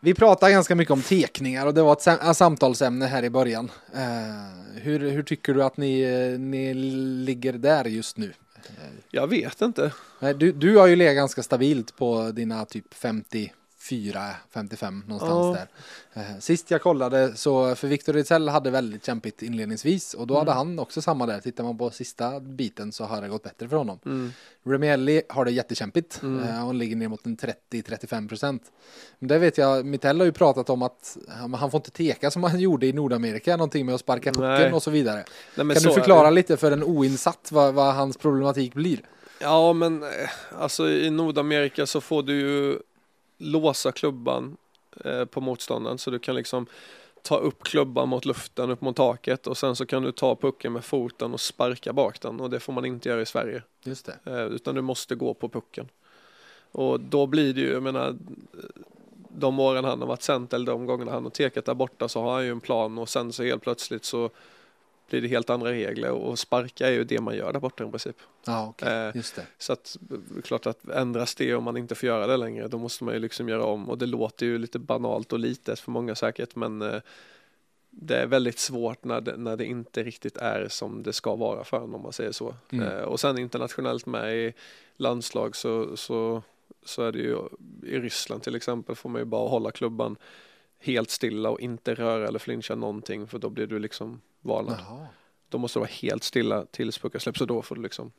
[0.00, 3.30] Vi pratar ganska mycket om tekningar och det var ett sam- ett samtalsämne här i
[3.30, 3.70] början.
[3.94, 6.06] Eh, hur, hur tycker du att ni,
[6.38, 6.74] ni
[7.24, 8.32] ligger där just nu?
[9.10, 9.92] Jag vet inte.
[10.36, 13.52] Du, du har ju legat ganska stabilt på dina typ 54,
[14.50, 15.66] 55 någonstans Ja.
[16.14, 16.22] där.
[16.34, 20.50] Eh, Sist jag kollade så, för Victor Rizell hade väldigt kämpigt inledningsvis och då hade
[20.52, 20.56] Mm.
[20.56, 21.40] han också samma där.
[21.40, 23.98] Tittar man på sista biten så har det gått bättre för honom.
[24.06, 24.32] Mm.
[24.66, 26.22] Remielli har det jättekämpigt.
[26.22, 26.42] Mm.
[26.44, 28.62] Eh, Han ligger ner mot en 30-35 procent.
[29.18, 31.16] Men det vet jag, Mittell har ju pratat om att
[31.54, 34.82] han får inte teka som han gjorde i Nordamerika, någonting med att sparka pucken och
[34.82, 35.24] så vidare.
[35.56, 39.00] Nej, kan så du förklara lite för en oinsatt vad, vad hans problematik blir?
[39.40, 40.08] Ja, men eh,
[40.58, 42.78] alltså i Nordamerika så får du ju
[43.38, 44.56] låsa klubban
[45.04, 46.66] eh, på motståndaren så du kan liksom
[47.22, 50.72] ta upp klubban mot luften, upp mot taket och sen så kan du ta pucken
[50.72, 53.62] med foten och sparka bak den och det får man inte göra i Sverige.
[53.84, 54.18] Just det.
[54.24, 55.88] Eh, utan du måste gå på pucken.
[56.72, 58.16] Och då blir det ju, jag menar,
[59.28, 62.20] de åren han har varit center eller de gångerna han har tekat där borta så
[62.22, 64.30] har han ju en plan och sen så helt plötsligt så
[65.08, 67.90] blir det helt andra regler och sparka är ju det man gör där borta i
[67.90, 68.16] princip.
[68.44, 68.92] Ja, okej.
[68.92, 69.46] Eh, Just det.
[69.58, 69.96] Så att
[70.36, 73.14] är klart att ändras det om man inte får göra det längre då måste man
[73.14, 76.56] ju liksom göra om och det låter ju lite banalt och litet för många säkert
[76.56, 77.00] men eh,
[77.90, 81.64] det är väldigt svårt när det, när det inte riktigt är som det ska vara
[81.64, 82.54] för en om man säger så.
[82.70, 82.88] Mm.
[82.88, 84.52] Eh, och sen internationellt med i
[84.96, 86.42] landslag så, så,
[86.84, 87.38] så är det ju
[87.82, 90.16] i Ryssland till exempel får man ju bara hålla klubban
[90.78, 94.76] helt stilla och inte röra eller flincha någonting för då blir du liksom varnad.
[94.88, 95.06] Jaha.
[95.48, 98.12] Då måste vara helt stilla tills pucken släpps och då får du liksom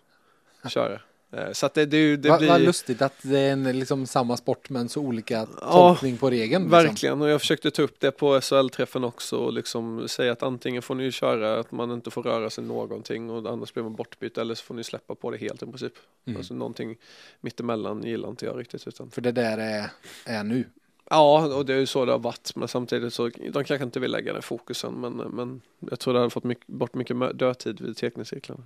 [0.69, 0.99] köra.
[1.31, 2.49] Eh, Så att det, det, det Vad blir...
[2.49, 6.29] vad lustigt att det är en, liksom samma sport men så olika Ja, tolkning på
[6.29, 6.63] regeln.
[6.63, 6.69] Liksom.
[6.69, 10.81] Verkligen, och jag försökte ta upp det på SHL-träffen också och liksom säga att antingen
[10.81, 14.37] får ni köra att man inte får röra sig någonting och annars blir man bortbytt
[14.37, 15.93] eller så får ni släppa på det helt i princip.
[16.25, 16.37] Mm.
[16.37, 16.97] Alltså någonting
[17.41, 19.11] mittemellan gillar inte jag riktigt utan.
[19.11, 19.89] För det där är,
[20.25, 20.65] är nu.
[21.09, 23.99] Ja, och det är ju så det har varit men samtidigt så de kanske inte
[23.99, 27.81] vill lägga den fokusen men, men jag tror det hade fått mycket, bort mycket dödtid
[27.81, 28.63] vid teckningscirklarna.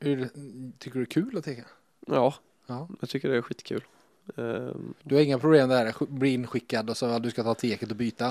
[0.00, 0.18] Tycker
[0.92, 1.64] du det är kul att teka?
[2.06, 2.34] Ja,
[2.66, 2.88] Ja.
[3.00, 3.84] jag tycker det är skitkul.
[4.36, 7.90] Ehm, Du har inga problem där, bli inskickad och så att du ska ta teket
[7.90, 8.30] och byta.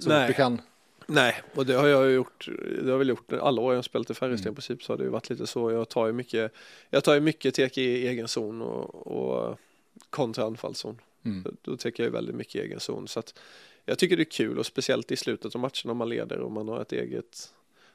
[0.00, 0.26] Så Nej.
[0.28, 0.60] du kan.
[1.06, 2.48] Nej, och det har jag ju gjort.
[2.84, 4.52] Det har väl gjort alla år jag har spelat i Färjestad Mm.
[4.52, 5.70] i princip så har det ju varit lite så.
[5.70, 6.52] Jag tar ju mycket,
[6.90, 9.58] jag tar ju mycket tek i egen zon och, och
[10.10, 10.98] kontra anfallszon.
[11.24, 11.42] Mm.
[11.42, 13.08] Då- Då täcker jag ju väldigt mycket egen zon.
[13.08, 13.38] Så att
[13.84, 16.52] jag tycker det är kul och speciellt i slutet av matchen när man leder och
[16.52, 17.52] man har ett eget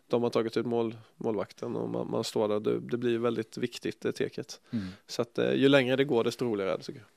[0.07, 2.59] de har tagit ut mål, målvakten och man, man står där.
[2.59, 4.61] Det, det blir väldigt viktigt det teket.
[4.71, 4.85] Mm.
[5.07, 7.07] Så att eh, ju längre det går desto roligare är det tycker jag.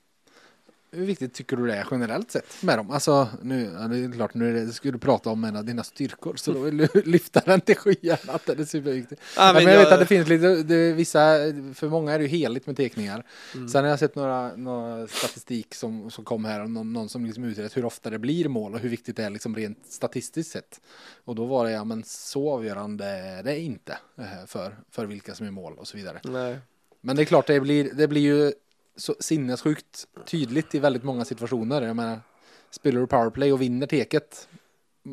[0.91, 2.91] Hur viktigt tycker du det är generellt sett med dem?
[2.91, 5.65] Alltså, nu, ja, det är klart, nu är det, ska du prata om en av
[5.65, 9.21] dina styrkor, så då vill du lyfta den till skyarna, att det är superviktigt.
[9.37, 11.19] Ja, Ja, men jag jag- vet att det finns lite, det, vissa,
[11.73, 13.25] för många är det ju heligt med teckningar.
[13.55, 13.69] Mm.
[13.69, 17.43] Sen har jag sett några, några statistik som, som kom här, någon, någon som liksom
[17.43, 20.81] utrett hur ofta det blir mål och hur viktigt det är liksom rent statistiskt sett.
[21.25, 25.35] Och då var det, ja men så avgörande är det inte eh, för, för vilka
[25.35, 26.19] som är mål och så vidare.
[26.23, 26.57] Nej.
[27.01, 28.51] Men det är klart, det blir, det blir ju
[28.99, 31.81] så sinnessjukt tydligt i väldigt många situationer.
[31.81, 32.19] Jag menar,
[32.69, 34.47] spelar du powerplay och vinner teket,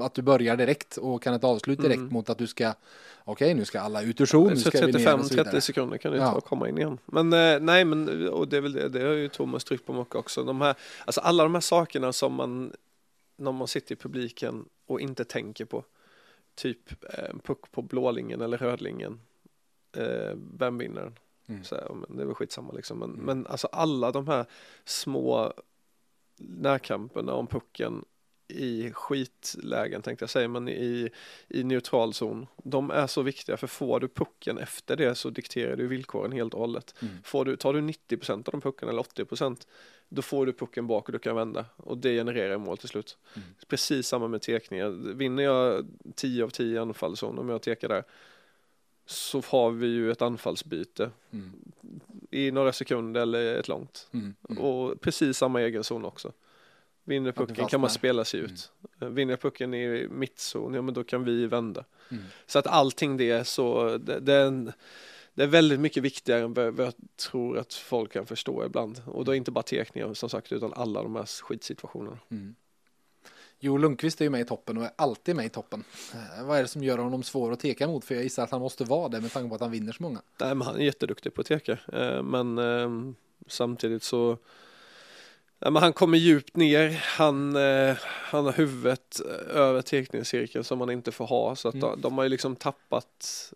[0.00, 2.12] att du börjar direkt och kan ett avslut direkt Mm.
[2.12, 2.72] mot att du ska,
[3.24, 5.50] okej nu ska alla ut ur zon, nu Så ska vi ner och så vidare.
[5.56, 6.30] 35-30 sekunder kan det Ja.
[6.30, 6.98] ta att komma in igen.
[7.06, 9.92] Men eh, nej, men och det är väl det, det har ju Thomas tryckt på
[9.92, 10.42] mycket också.
[10.44, 12.72] De här, alltså alla de här sakerna som man,
[13.36, 15.84] när man sitter i publiken och inte tänker på.
[16.54, 19.20] Typ eh, en puck på blålinjen eller rödlinjen.
[19.96, 21.14] Eh, vem vinner den?
[21.48, 21.64] Mm.
[21.64, 22.98] Så, här, men det är väl skitsamma liksom.
[22.98, 23.24] Men, Mm.
[23.24, 24.46] men alltså alla de här
[24.84, 25.52] små
[26.38, 28.04] närkamperna om pucken
[28.48, 31.10] i skitlägen tänkte jag säga, men i,
[31.48, 32.46] i neutral zon.
[32.64, 36.54] De är så viktiga för får du pucken efter det så dikterar du villkoren helt
[36.54, 36.94] och hållet.
[37.02, 37.14] Mm.
[37.24, 39.66] Får du, tar du 90% av de puckarna eller 80%
[40.08, 43.18] då får du pucken bak och du kan vända och det genererar mål till slut.
[43.36, 43.48] Mm.
[43.68, 45.14] Precis samma med tekningar.
[45.14, 48.04] Vinner jag 10 av 10 anfallszon om jag tekar där
[49.06, 51.52] så har vi ju ett anfallsbyte Mm.
[52.30, 54.08] i några sekunder eller ett långt.
[54.12, 54.34] Mm.
[54.48, 54.62] Mm.
[54.62, 56.32] Och precis samma egen zon också.
[57.04, 58.72] Vinner pucken kan man spela sig ut.
[59.00, 61.84] Vinner pucken i mittzon, ja men då kan vi vända.
[62.10, 62.24] Mm.
[62.46, 64.72] Så att allting det är så, det, det, är en,
[65.34, 69.02] det är väldigt mycket viktigare än vad vad jag tror att folk kan förstå ibland.
[69.06, 72.18] Och då är inte bara tekningar som sagt utan alla de här skitsituationerna.
[73.60, 75.84] Jo Lundqvist är ju med i toppen och är alltid med i toppen.
[76.14, 78.04] Eh, vad är det som gör honom svår att teka mot?
[78.04, 80.02] För jag gissar att han måste vara det med tanke på att han vinner så
[80.02, 80.20] många.
[80.40, 81.78] Nej men han är jätteduktig på att teka.
[81.92, 83.12] Eh, men eh,
[83.46, 84.38] samtidigt så
[85.58, 90.90] Ja, men han kommer djupt ner, han, eh, han har huvudet över teckningscirkeln som man
[90.90, 91.90] inte får ha så att Mm.
[91.90, 93.52] de, de har ju liksom tappat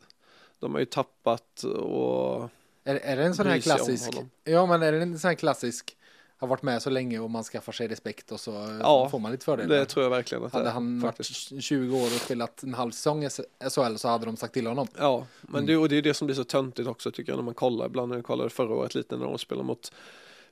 [0.58, 2.50] De har ju tappat och
[2.84, 4.10] Är, är det en sån här klassisk?
[4.44, 5.96] Ja men är det en sån här klassisk?
[6.40, 9.18] Har varit med så länge och man skaffar sig respekt och så eh, Ja, får
[9.18, 9.76] man lite fördelar.
[9.76, 11.53] det tror jag verkligen att det Hade är, han faktiskt.
[11.53, 13.29] varit 20 år och spelat en halv säsong i
[13.70, 14.87] SHL så hade de sagt till honom.
[14.98, 15.66] Ja, men Mm.
[15.66, 17.87] det, och det är det som blir så töntigt också tycker jag när man kollar
[17.87, 19.92] ibland när jag kollade förra året lite när de spelade mot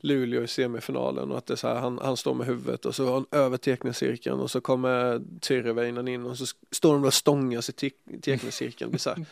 [0.01, 2.95] Luleå i semifinalen och att det är så här, han, han står med huvudet och
[2.95, 7.07] så har han över teckningscirkeln och så kommer Tyrväinen in och så står de där
[7.07, 7.91] och stångas i te-
[8.23, 8.93] teckningscirkeln.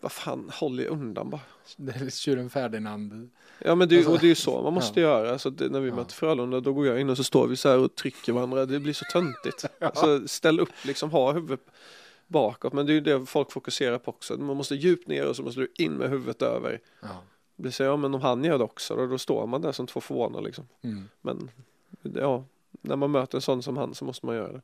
[0.00, 1.40] Vad fan, håll er undan bara.
[1.76, 3.30] Det är tjuren Ferdinand.
[3.58, 5.08] Ja men det, Alltså, och det är ju så man måste ja.
[5.08, 5.32] göra.
[5.32, 5.94] Alltså, det, när vi Ja.
[5.94, 8.66] möter Frölunda då går jag in och så står vi så här och trycker varandra.
[8.66, 9.64] Det blir så töntigt.
[9.80, 11.60] Alltså, ställ upp liksom, ha huvudet
[12.26, 12.72] bakåt.
[12.72, 14.36] Men det är ju det folk fokuserar på också.
[14.36, 16.80] Man måste djupt ner och så måste du in med huvudet över.
[17.02, 17.08] Ja.
[17.56, 19.86] Det säger ja men om han gör det också då, då står man där som
[19.86, 20.68] två förvånade liksom.
[20.82, 21.08] Mm.
[21.20, 21.50] Men
[22.14, 22.44] ja,
[22.80, 24.60] när man möter en sån som han så måste man göra det.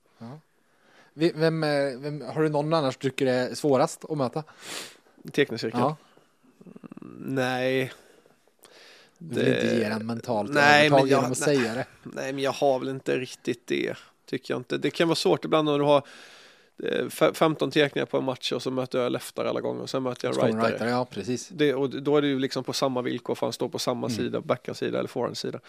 [1.14, 4.44] Vi- Vem, eh, vem, har du någon annars du tycker är svårast att möta?
[5.32, 5.82] Teckningscirkeln?
[5.82, 5.96] Ja.
[7.18, 7.92] Nej.
[9.18, 11.56] Du vill inte ge den mentalt Nej, men jag- genom att nej.
[11.56, 11.86] säga det.
[12.02, 13.96] Nej, men jag har väl inte riktigt det.
[14.26, 14.78] Tycker jag inte.
[14.78, 16.02] Det kan vara svårt ibland när du har
[16.82, 19.90] eh, fe- 15 teckningar på en match och så möter jag leftare alla gånger och
[19.90, 20.70] sen möter jag rightare.
[20.70, 21.48] rightare, ja precis.
[21.48, 24.06] Det, och då är det ju liksom på samma villkor för han står på samma
[24.06, 24.16] Mm.
[24.16, 25.60] sida, backarsida eller forehandsida.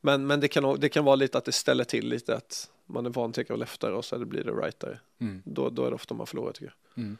[0.00, 3.06] Men, men det, kan, det kan vara lite att det ställer till lite att man
[3.06, 4.98] är van att teka leftare och så blir det rightare.
[5.20, 5.42] Mm.
[5.44, 7.02] Då, då är det ofta man förlorar tycker jag.
[7.04, 7.18] Mm.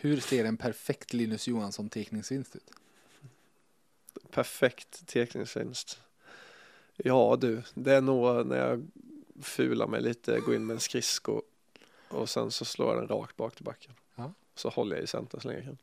[0.00, 2.70] Hur ser en perfekt Linus Johansson teckningsvinst ut?
[4.30, 6.00] Perfekt teckningsvinst.
[6.96, 8.86] Ja du, det är nog när jag
[9.42, 11.42] fular mig lite, går in med en skridsko
[12.08, 13.92] och sen så slår jag den rakt bak till backen.
[14.14, 14.32] Ja.
[14.54, 15.78] Så håller jag i centern så länge jag kan.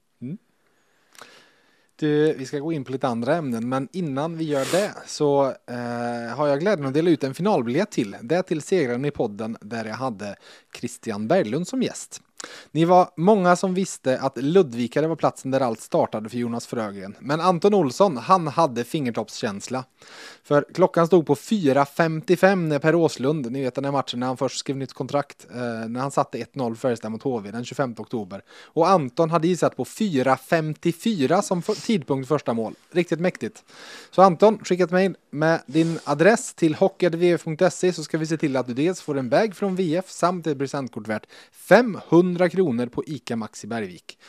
[2.02, 5.45] Du, vi ska gå in på lite andra ämnen, men innan vi gör det så
[5.45, 8.15] eh, har jag glädjen att dela ut en finalbiljett till.
[8.21, 10.36] Det till segraren i podden där jag hade
[10.76, 12.22] Christian Berglund som gäst.
[12.72, 17.16] Ni var många som visste att Ludvika var platsen där allt startade för Jonas Frögren.
[17.20, 19.84] Men Anton Olsson, han hade fingertoppskänsla.
[20.44, 24.38] För klockan stod på 4.55 när Per Åslund, ni vet den här matchen när han
[24.38, 28.44] först skrev nytt kontrakt, eh, när han satte 1-0 Färjestad mot HV den 25 oktober.
[28.64, 32.74] Och Anton hade gissat på 4.54 som för, tidpunkt för första mål.
[32.92, 33.64] Riktigt mäktigt.
[34.12, 38.58] Så Anton, skicka ett mejl med din adress till hockeyadvf.se så ska vi se till
[38.58, 43.04] att du dels får en bag från VF samt ett presentkort värt 500 kronor på
[43.08, 44.20] ICA Maxi Bergvik.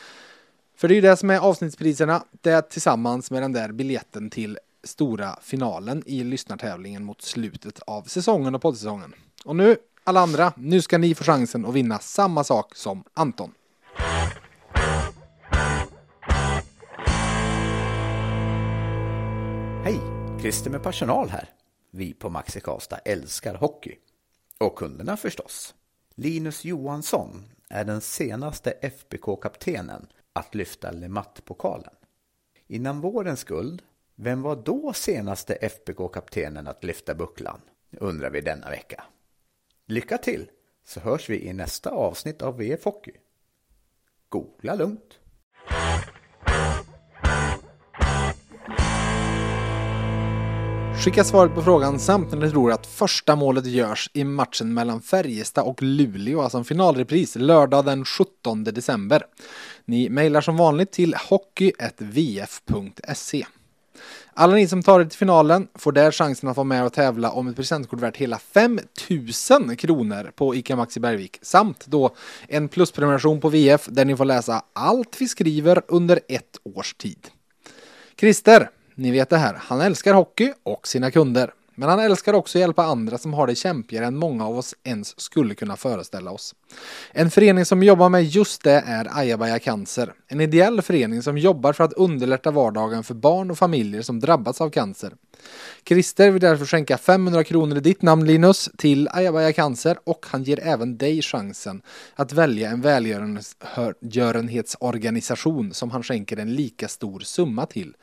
[0.77, 4.57] För det är ju det som är avsnittspriserna, det tillsammans med den där biljetten till
[4.83, 9.13] stora finalen i lyssnartävlingen mot slutet av säsongen och poddsäsongen.
[9.45, 13.51] Och nu, alla andra, nu ska ni få chansen att vinna samma sak som Anton.
[19.83, 20.12] Hej!
[20.43, 21.49] Christer med personal här.
[21.91, 23.95] Vi på Maxi Karlstad älskar hockey.
[24.59, 25.75] Och kunderna förstås.
[26.15, 31.93] Linus Johansson är den senaste FBK-kaptenen att lyfta LeMatt-pokalen.
[32.67, 33.81] Innan vårens guld,
[34.15, 37.61] vem var då senaste FBK-kaptenen att lyfta bucklan?
[37.91, 39.03] Undrar vi denna vecka.
[39.85, 40.49] Lycka till,
[40.85, 43.13] så hörs vi i nästa avsnitt av VF Hockey.
[44.29, 45.19] Googla lugnt.
[50.97, 55.01] Skicka svaret på frågan samt när ni tror att första målet görs i matchen mellan
[55.01, 59.23] Färjestad och Luleå, alltså en finalrepris, lördag den 17 december.
[59.85, 62.65] Ni mejlar som vanligt till hockey.vf.se.
[64.33, 67.31] Alla ni som tar er till finalen får där chansen att vara med och tävla
[67.31, 72.15] om ett presentkort värt hela 5000 kronor på ICA Maxi Bergvik samt då
[72.47, 77.27] en plusprenumeration på VF där ni får läsa allt vi skriver under ett års tid.
[78.19, 81.53] Christer, ni vet det här, han älskar hockey och sina kunder.
[81.75, 84.75] Men han älskar också att hjälpa andra som har det kämpigare än många av oss
[84.83, 86.55] ens skulle kunna föreställa oss.
[87.11, 90.13] En förening som jobbar med just det är Ayabaya Cancer.
[90.27, 94.61] En ideell förening som jobbar för att underlätta vardagen för barn och familjer som drabbats
[94.61, 95.13] av cancer.
[95.87, 100.43] Christer vill därför skänka 500 kronor i ditt namn Linus till Ayabaya Cancer och han
[100.43, 101.81] ger även dig chansen
[102.15, 107.93] att välja en välgörenhetsorganisation som han skänker en lika stor summa till.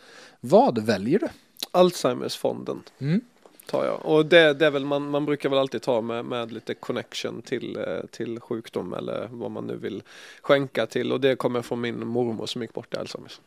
[0.41, 1.29] Vad väljer du?
[1.71, 3.21] Alzheimersfonden Mm.
[3.67, 4.07] tar jag.
[4.07, 7.43] Och det, det är väl man, man brukar väl alltid ta med, med lite connection
[7.43, 10.03] till, eh, till sjukdom eller vad man nu vill
[10.43, 11.13] skänka till.
[11.13, 13.41] Och det kommer från min mormor som gick bort i Alzheimers.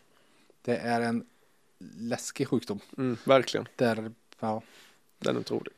[0.61, 1.25] Det är en
[1.99, 2.79] läskig sjukdom.
[2.97, 4.61] Mm, verkligen, Där, ja.
[5.19, 5.73] den är otrolig.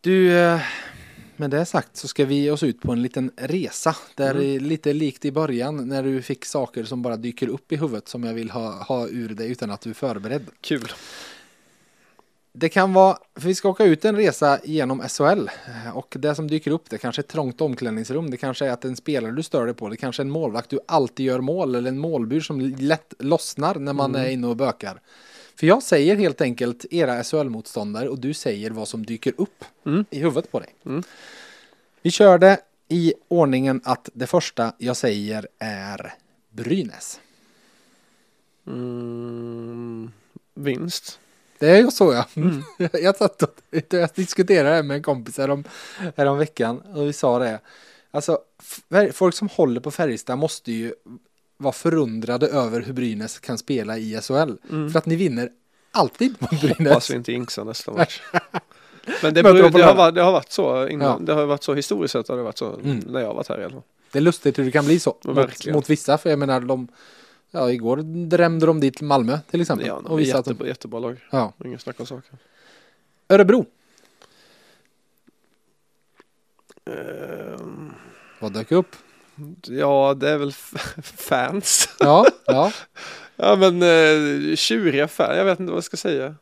[0.00, 0.60] Du, eh,
[1.38, 3.96] med det sagt så ska vi ge oss ut på en liten resa.
[4.14, 7.76] Där är lite likt i början när du fick saker som bara dyker upp i
[7.76, 10.46] huvudet som jag vill ha, ha ur dig utan att du är förberedd.
[10.60, 10.92] Kul.
[12.52, 15.48] Det kan vara, för vi ska åka ut en resa genom SHL
[15.94, 18.84] och det som dyker upp det kanske är ett trångt omklädningsrum, det kanske är att
[18.84, 21.74] en spelare du stör dig på, det kanske är en målvakt du alltid gör mål
[21.74, 25.00] eller en målbur som lätt lossnar när man är inne och bökar.
[25.58, 30.04] För jag säger helt enkelt era SHL-motståndare och du säger vad som dyker upp Mm.
[30.10, 30.74] i huvudet på dig.
[30.86, 31.02] Mm.
[32.02, 36.14] Vi kör det i ordningen att det första jag säger är
[36.50, 37.20] Brynäs.
[38.66, 40.12] Mm,
[40.54, 41.18] vinst.
[41.58, 42.26] Det är ju så ja.
[42.92, 43.54] Jag, satt och,
[43.88, 45.64] jag diskuterade det med en kompis härom,
[46.16, 47.60] härom veckan och vi sa det.
[48.10, 48.38] Alltså
[49.12, 50.94] folk som håller på Färjestad måste ju
[51.58, 54.52] vara förundrade över hur Brynäs kan spela i SHL.
[54.92, 55.50] För att ni vinner
[55.92, 56.78] alltid på Brynäs.
[56.88, 58.20] Hoppas vi inte jinxar nästa match.
[59.22, 61.08] Men det, beror, det, har varit, det har varit så innan.
[61.08, 61.18] Ja.
[61.26, 62.98] Det har varit så historiskt sett har det varit så Mm.
[62.98, 63.82] när jag har varit här i alla fall.
[64.12, 65.16] Det är lustigt hur det kan bli så.
[65.24, 66.88] Mot, mot vissa, för jag menar de
[67.50, 67.96] Ja, igår
[68.28, 69.86] drämde de dit Malmö till exempel.
[69.86, 71.20] Ja, och visade att de, jättebra, lag.
[71.30, 71.52] ja.
[71.64, 72.38] Ingen snack om saken.
[73.28, 73.66] Örebro,
[76.84, 77.92] Ehm,
[78.40, 78.96] vad dök upp?
[79.66, 80.52] Ja, det är väl
[81.02, 81.88] fans.
[82.00, 82.72] Ja, ja.
[83.36, 85.36] ja, men uh, tjuriga fans.
[85.36, 86.34] Jag vet inte vad jag ska säga.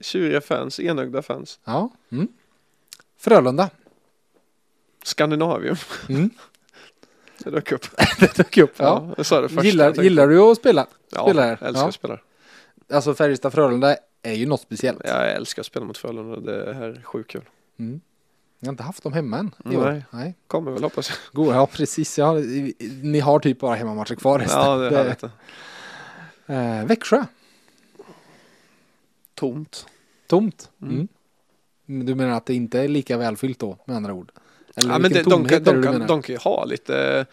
[0.00, 1.58] Tjuriga fans, enögda fans.
[1.64, 1.90] ja.
[2.12, 2.28] Mm.
[3.20, 3.70] Frölunda.
[5.02, 5.76] Skandinavium.
[6.08, 6.30] Mm.
[7.44, 7.86] Det dök upp.
[8.20, 8.72] Det dök upp.
[8.76, 8.84] Ja.
[9.08, 9.64] Ja, jag sa det först.
[9.64, 10.86] Gillar, gillar du att spela?
[11.10, 11.58] Ja, spela här?
[11.60, 11.88] jag älskar Ja.
[11.88, 12.18] att spela.
[12.92, 15.00] Alltså Färjestad-Frölunda är ju något speciellt.
[15.04, 16.40] Jag älskar att spela mot Frölunda.
[16.40, 17.42] Det här är sjukt kul.
[17.78, 18.00] Mm.
[18.60, 19.50] Jag har inte haft dem hemma än.
[19.64, 19.90] år.
[19.90, 20.04] Nej.
[20.10, 20.34] Nej.
[20.46, 21.18] Kommer väl hoppas jag.
[21.32, 22.18] God, ja, precis.
[22.18, 22.32] Ja,
[23.02, 24.60] ni har typ bara hemmamatcher kvar resten.
[24.60, 25.22] Ja, det är härligt.
[26.46, 27.24] Eh, Växjö.
[29.34, 29.86] Tomt.
[30.26, 30.70] Tomt.
[30.82, 31.08] Mm.
[31.88, 32.06] Mm.
[32.06, 34.32] Du menar att det inte är lika välfyllt då, med andra ord?
[34.76, 37.26] Eller Ja, men det, de, det de, du kan, de kan ju ha lite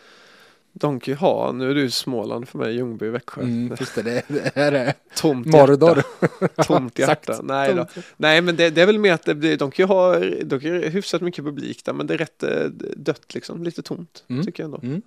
[1.03, 3.41] Ju ha, nu är du Småland för mig, Ljungby, Växjö.
[3.41, 6.03] Mm, just det, det, det här är Tomt Mordor.
[6.41, 6.63] hjärta.
[6.63, 7.39] Tomt hjärta.
[7.43, 7.85] Nej, då.
[8.17, 10.61] Nej men det, det är väl mer att det de kan ju ha de kan
[10.61, 12.65] ju hyfsat mycket publik där men det är rätt eh,
[12.95, 14.45] dött liksom, lite tomt Mm.
[14.45, 14.79] tycker jag ändå.
[14.87, 15.01] Mm.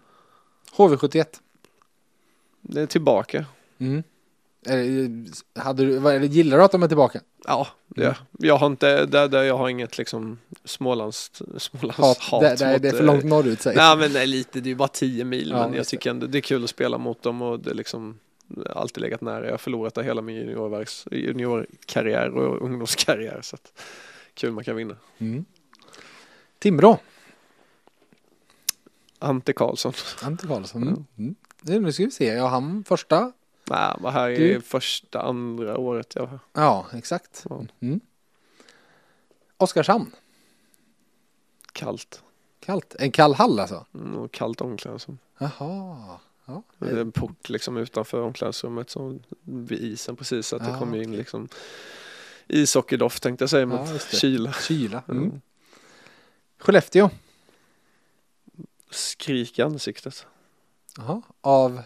[0.77, 1.27] HV71.
[2.61, 3.45] Det är tillbaka.
[3.79, 4.03] Mm.
[4.67, 7.21] Eh, Hade du, eller gillar du att de är tillbaka?
[7.47, 8.17] Ja, det, Mm.
[8.39, 12.41] jag har inte, där, där jag har inget liksom Smålands, Smålands Hat, hat.
[12.41, 14.61] det, det, är- mot, det är för eh, långt norrut säger Nej men är lite,
[14.61, 16.71] det är ju bara 10 mil Ja, men jag tycker ändå det är kul att
[16.71, 18.19] spela mot dem och det är liksom
[18.71, 19.45] alltid legat nära.
[19.45, 23.83] Jag har förlorat det hela min juniorverks, juniorkarriär och ungdomskarriär så att
[24.35, 24.97] kul man kan vinna.
[25.19, 25.45] mm.
[26.59, 26.99] Timrå.
[29.19, 29.93] Ante Karlsson.
[30.23, 30.83] Ante Karlsson.
[30.83, 31.05] Mm.
[31.19, 31.35] Mm.
[31.83, 32.27] Nu ska vi se.
[32.27, 33.33] Ja, han första.
[33.71, 36.39] Nej, var här i Du- första, andra året jag var här.
[36.53, 37.45] Ja, exakt.
[37.81, 38.01] Mm.
[39.57, 40.11] Oskarshamn.
[41.73, 42.23] Kallt.
[42.61, 42.95] Kallt.
[42.99, 43.87] En kall hall alltså.
[43.95, 45.19] Mm, och kallt omklädningsrum.
[45.39, 46.19] Jaha.
[46.45, 46.63] Ja.
[46.79, 50.79] Det är en port liksom utanför omklädningsrummet som vid isen precis så att det Ja,
[50.79, 51.49] kommer in liksom
[52.47, 54.17] ishockeydoft tänkte jag säga men Ja, det.
[54.17, 54.53] kyla.
[54.53, 55.03] Kyla.
[55.09, 55.23] Mm.
[55.25, 55.41] Mm.
[56.59, 57.11] Skellefteå.
[58.91, 60.27] Skrik i ansiktet.
[60.97, 61.23] Jaha.
[61.41, 61.83] Av?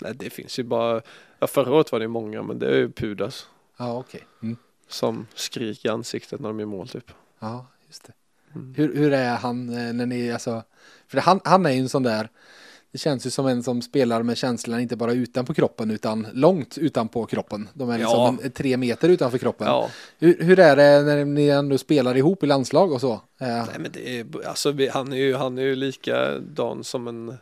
[0.00, 1.02] Nej, det finns ju bara,
[1.38, 3.46] ja, förra året var det många men det är ju Pudas
[3.78, 4.26] Ja okej.
[4.42, 4.56] Mm.
[4.88, 7.10] som skrik i ansiktet när de gör mål typ.
[7.38, 8.12] Ja just det.
[8.54, 8.74] Mm.
[8.76, 10.62] Hur, hur är han eh, när ni alltså?
[11.08, 12.28] För han, han är ju en sån där.
[12.92, 16.78] Det känns ju som en som spelar med känslorna inte bara utanpå kroppen utan långt
[16.78, 17.68] utanpå kroppen.
[17.74, 18.44] De är liksom Ja.
[18.44, 19.66] en, tre meter utanför kroppen.
[19.66, 23.12] Ja, Hur, hur är det när ni ändå spelar ihop i landslag och så?
[23.12, 27.34] Eh, nej men det är, alltså han är ju, han är ju likadan som en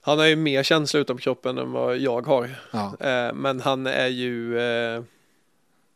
[0.00, 2.50] han har ju mer känsla utanpå kroppen än vad jag har.
[2.70, 2.96] ja.
[3.00, 5.02] Eh, men han är ju eh,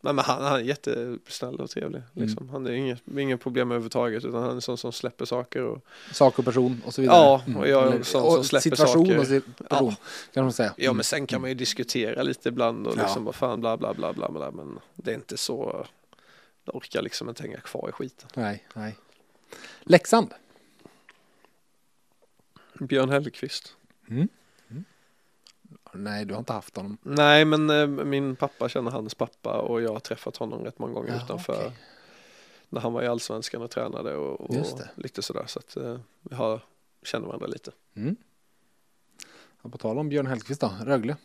[0.01, 2.03] nej, men han, han är jättesnäll och trevlig.
[2.17, 2.27] Mm.
[2.29, 2.49] Liksom.
[2.49, 5.63] Han är inget, inget problem överhuvudtaget utan han är en sån som släpper saker.
[5.63, 7.17] Och, Sak och person och så vidare.
[7.19, 9.19] Ja, och jag är en sån som släpper situation saker.
[9.19, 9.95] och si- person
[10.35, 10.75] kan man säga.
[10.77, 13.03] ja men sen kan man ju diskutera lite ibland och Ja.
[13.03, 15.87] liksom bara fan bla bla bla bla bla men det är inte så
[16.65, 18.29] jag orkar liksom inte hänga kvar i skiten.
[18.35, 18.97] Nej, nej.
[19.83, 20.35] Leksand.
[22.81, 23.09] Björn
[24.07, 24.29] Hellkvist.
[25.93, 26.97] Nej, du har inte haft honom.
[27.03, 30.93] Nej men eh, min pappa känner hans pappa och jag har träffat honom rätt många
[30.93, 31.73] gånger Jaha, utanför okej.
[32.69, 34.91] när han var i allsvenskan och tränade och, och Just det.
[34.95, 36.61] lite sådär så att eh, vi har,
[37.03, 37.71] känner varandra lite.
[37.95, 38.17] Mm.
[39.63, 41.17] Ja, på tal om Björn Hellkvist då, Rögle.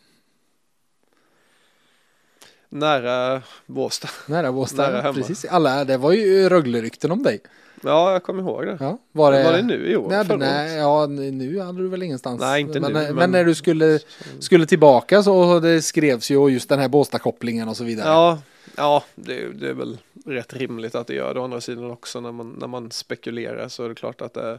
[2.72, 4.08] Nära Båstad.
[4.26, 4.82] Nära Båstad.
[4.90, 5.14] Nära hemma.
[5.14, 7.40] Precis, alla, det var ju Rögle-rykten om dig.
[7.82, 8.76] Ja jag kommer ihåg det.
[8.80, 10.08] Ja, var det, Var det nu i år?
[10.08, 12.40] Nej, nej, ja, nu hade du väl ingenstans.
[12.40, 13.98] Nej, inte men, nu, Men, men- när du skulle,
[14.38, 18.08] skulle tillbaka så det skrevs ju just den här Båstad-kopplingen och så vidare.
[18.08, 18.42] Ja,
[18.76, 22.20] ja det, det är väl rätt rimligt att det gör det å andra sidan också
[22.20, 24.58] när man, när man spekulerar så är det klart att det är,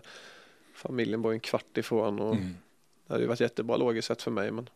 [0.75, 2.55] familjen bor en kvart ifrån och Mm.
[3.07, 4.69] det hade ju varit jättebra logiskt sett för mig men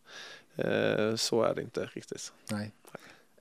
[0.58, 2.32] eh, så är det inte riktigt.
[2.52, 2.72] Nej.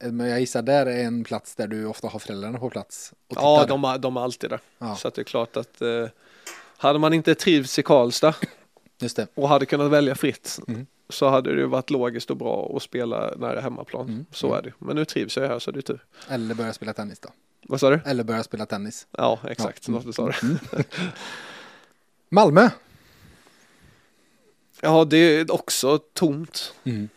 [0.00, 3.12] Men jag gissar där är en plats där du ofta har föräldrarna på plats.
[3.28, 4.60] Och Ja, de, är- de är alltid där.
[4.78, 6.06] ja, Så det är klart att eh,
[6.76, 8.34] hade man inte trivts i Karlstad
[9.34, 10.86] och hade kunnat välja fritt Mm.
[11.08, 14.08] så hade det varit logiskt och bra att spela nära hemmaplan.
[14.08, 14.26] Mm.
[14.32, 14.58] Så Mm.
[14.58, 14.72] är det.
[14.78, 16.04] Men nu trivs jag här så det är tur.
[16.28, 17.28] Eller börja spela tennis då.
[17.68, 18.00] Vad sa du?
[18.06, 19.06] Eller börja spela tennis.
[19.10, 19.88] Ja, exakt.
[19.88, 19.92] Ja.
[19.94, 20.42] Något du sa det.
[20.42, 20.58] Mm.
[22.28, 22.70] Malmö.
[24.80, 26.74] Ja, det är också tomt.
[26.84, 27.08] Mm.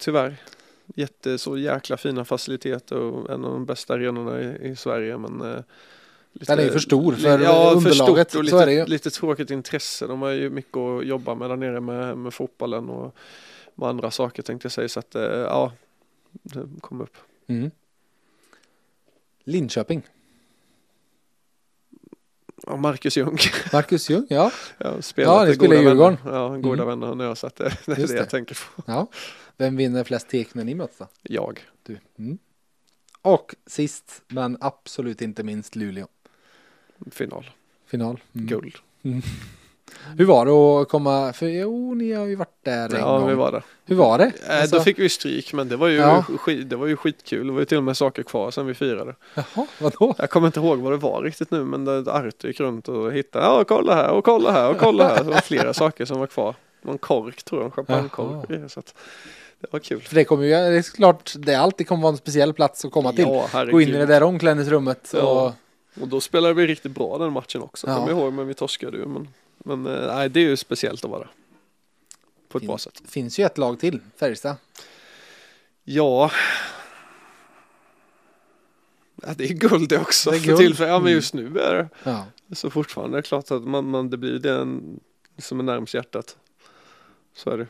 [0.00, 0.36] Tyvärr.
[0.94, 5.40] Jätte, så jäkla fina faciliteter och en av de bästa arenorna i, i Sverige men
[5.40, 5.60] eh,
[6.32, 9.50] lite, Den är ju för stor för ja, för underlaget, stort och lite, lite tråkigt
[9.50, 10.06] intresse.
[10.06, 13.14] De har ju mycket att jobba med där nere med, med fotbollen och
[13.74, 15.72] med andra saker tänkte jag säga så att eh, ja,
[16.32, 17.16] det kom upp.
[17.46, 17.70] Mm.
[19.44, 20.02] Linköping.
[22.66, 23.38] Ja, Marcus Ljung.
[23.72, 24.50] Marcus Ljung, ja.
[24.78, 26.16] Ja, Ja, goda spelar i Djurgården.
[26.24, 26.38] Vänner.
[26.38, 27.00] Ja, goda Mm.
[27.00, 28.14] vänner nu så att det, det är det det.
[28.14, 28.82] jag tänker på.
[28.86, 29.06] ja.
[29.56, 31.06] Vem vinner flest tek när ni möts då?
[31.22, 31.60] Jag.
[31.82, 31.98] Du.
[32.18, 32.38] Mm.
[33.22, 36.06] Och sist, men absolut inte minst Luleå.
[37.10, 37.50] Final.
[37.86, 38.20] Final.
[38.34, 38.46] Mm.
[38.46, 38.74] Guld.
[40.18, 43.28] Hur var det att komma, för jo, ni har ju varit där en Ja, gång.
[43.28, 43.62] vi var där.
[43.84, 44.32] Hur var det?
[44.48, 46.22] Eh, Alltså- Då fick vi stryk men det var ju, Ja.
[46.22, 47.46] skit, det var ju skitkul.
[47.46, 49.14] Det var ju till och med saker kvar sen vi firade.
[49.34, 50.14] Jaha, vadå?
[50.18, 53.12] Jag kommer inte ihåg vad det var riktigt nu men det- Artur gick runt och
[53.12, 55.24] hittade, ja kolla här och kolla här och kolla här.
[55.24, 56.54] Det var flera saker som var kvar.
[56.82, 58.70] Någon kork tror jag, en champagnekork.
[58.70, 58.94] Så att
[59.60, 60.00] det var kul.
[60.00, 62.92] För det kommer ju, det är klart, det alltid kommer vara en speciell plats att
[62.92, 63.24] komma till.
[63.52, 63.64] Ja.
[63.64, 65.20] Gå in i det där omklädningsrummet Ja.
[65.96, 67.86] och Och då spelade vi riktigt bra den matchen också.
[67.86, 67.96] Ja.
[67.96, 69.06] Kommer ihåg men vi torskade ju.
[69.06, 69.28] Men,
[69.58, 71.28] men eh, nej, det är ju speciellt att vara.
[72.48, 73.02] På ett Fin- bra sätt.
[73.08, 74.56] finns ju ett lag till, Färjestad.
[75.84, 76.30] Ja.
[79.22, 79.28] ja.
[79.36, 80.30] Det är guld det också.
[80.30, 80.58] Det är för guld.
[80.58, 80.90] tillfället.
[80.90, 81.14] Ja men Mm.
[81.14, 81.88] just nu är det.
[82.04, 82.26] Ja.
[82.52, 85.00] Så fortfarande är det klart att man, man, det blir den
[85.38, 86.36] som är närmast hjärtat.
[87.36, 87.66] Så är det.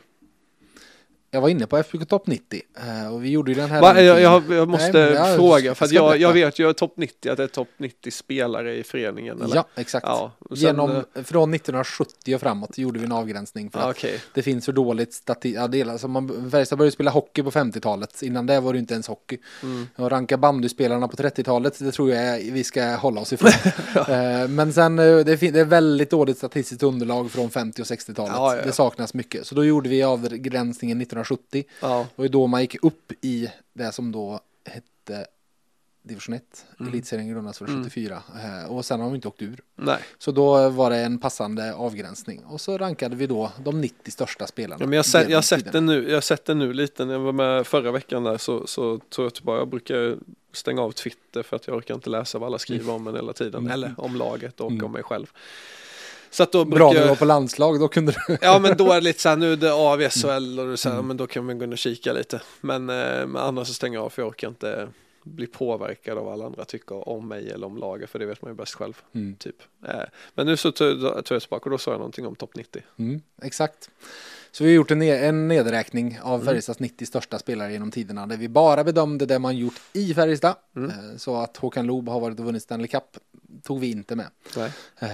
[1.35, 3.81] Jag var inne på FBK Topp 90 eh, och vi gjorde ju den här.
[3.81, 7.37] Va, jag, jag, jag måste Nej, fråga för jag, jag vet ju topp 90 att
[7.37, 9.41] det är topp 90 spelare i föreningen.
[9.41, 9.55] Eller?
[9.55, 10.05] Ja, exakt.
[10.07, 14.05] Ja, sen, Genom, eh, från 1970 och framåt gjorde vi en avgränsning för ja, att
[14.33, 15.55] det finns för dåligt statistik.
[15.55, 18.21] Ja, alltså man, Färjestad började spela hockey på 50-talet.
[18.21, 19.37] Innan det var det inte ens hockey.
[19.63, 19.87] Mm.
[19.95, 23.51] Och ranka bandyspelarna på 30-talet, det tror jag vi ska hålla oss ifrån.
[23.95, 27.85] Eh, Men sen, eh, det, fin- det är väldigt dåligt statistiskt underlag från 50 och
[27.85, 28.33] 60-talet.
[28.35, 28.65] Ja, ja, ja.
[28.65, 29.47] Det saknas mycket.
[29.47, 31.24] Så då gjorde vi avgränsningen 1970.
[31.79, 32.07] Ja.
[32.15, 35.27] Och då man gick upp i det som då hette
[36.03, 36.65] division 1.
[36.79, 36.91] Mm.
[36.93, 38.23] Elitserien grundades för 74.
[38.43, 38.69] mm.
[38.69, 39.59] Och sen har de inte åkt ur.
[39.75, 39.97] Nej.
[40.17, 42.43] Så då var det en passande avgränsning.
[42.45, 44.77] Och så rankade vi då de 90 största spelarna.
[44.83, 46.73] Ja, men jag, har sett- jag, har sett det nu, jag har sett det nu
[46.73, 50.17] lite när jag var med förra veckan där så, så tror jag tillbaka, jag brukar
[50.53, 53.33] stänga av Twitter för att jag orkar inte läsa vad alla skriver om en hela
[53.33, 53.59] tiden.
[53.61, 53.71] Mm.
[53.71, 54.85] Eller om laget och Mm.
[54.85, 55.25] om mig själv.
[56.35, 58.37] Så att då Bra när du var på landslag, då kunde du...
[58.41, 60.89] Ja men då är det lite så här, nu är det AV, SHL och så
[60.89, 61.07] här, Mm.
[61.07, 62.41] men då kan man gå in och kika lite.
[62.61, 64.87] Men, eh, annars så stänger jag av för jag orkar inte
[65.23, 68.41] bli påverkad av vad alla andra tycker om mig eller om laget för det vet
[68.41, 69.01] man ju bäst själv.
[69.15, 69.35] Mm.
[69.35, 69.55] Typ.
[69.87, 69.95] Eh,
[70.35, 72.81] men nu så tog jag tillbaka och då sa jag någonting om topp 90.
[72.99, 73.89] Mm, exakt.
[74.51, 76.45] Så vi har gjort en, en nedräkning av Mm.
[76.45, 80.55] Färjestads 90 största spelare genom tiderna där vi bara bedömde det man gjort i Färjestad.
[80.75, 80.89] Mm.
[80.89, 83.03] Eh, Så att Håkan Loob har varit och vunnit Stanley Cup
[83.63, 84.27] tog vi inte med.
[84.99, 85.09] Eh,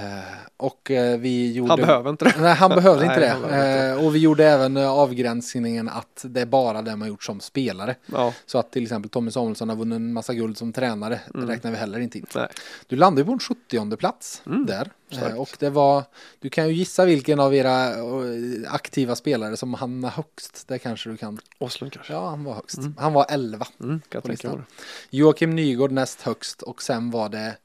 [0.58, 1.70] Och eh, vi gjorde...
[1.72, 2.34] Han behöver inte det.
[2.42, 3.36] Nej, han behövde inte det.
[3.42, 7.24] behöver Eh, Och vi gjorde även eh, avgränsningen att det är bara det man gjort
[7.24, 7.96] som spelare.
[8.06, 11.20] Ja, Så att till exempel Tommy Samuelsson har vunnit en massa guld som tränare.
[11.34, 11.48] Mm.
[11.48, 12.26] räknar vi heller inte in.
[12.36, 12.48] nej.
[12.88, 14.92] Du landade på en 70 plats Mm, där.
[15.12, 15.32] starkt.
[15.34, 16.04] Eh, Och det var,
[16.40, 17.94] du kan ju gissa vilken av era
[18.68, 20.68] aktiva spelare som hamnade högst.
[20.68, 21.40] Det kanske du kan.
[21.60, 22.14] Åslund kanske.
[22.14, 22.78] Ja, han var högst.
[22.78, 22.96] Mm.
[22.98, 23.68] Han var 11.
[23.80, 24.66] Mm, på listan.
[25.10, 27.56] Joakim Nygård näst högst och sen var det,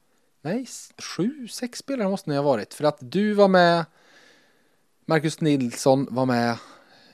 [0.47, 0.67] nej,
[0.97, 2.73] sju, sex spelare måste ni ha varit.
[2.73, 3.85] För att du var med,
[5.05, 6.49] Marcus Nilsson var med,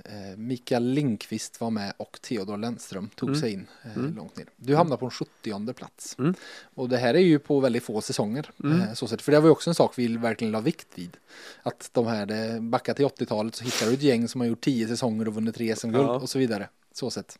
[0.05, 3.41] eh, Mikael Linkvist var med och Theodor Lennström tog Mm.
[3.41, 4.15] sig in eh, Mm.
[4.15, 4.45] långt ner.
[4.55, 6.15] Du hamnade på en 70 plats.
[6.19, 6.33] Mm.
[6.75, 8.49] Och det här är ju på väldigt få säsonger.
[8.63, 8.81] Mm.
[8.81, 9.21] Eh, så sett.
[9.21, 11.17] För det var ju också en sak vi verkligen la vikt vid.
[11.63, 14.87] Att de här, backa till 80-talet så hittar du ett gäng som har gjort 10
[14.87, 16.15] säsonger och vunnit 3 SM-guld Ja.
[16.19, 16.69] och så vidare.
[16.93, 17.39] Så sett.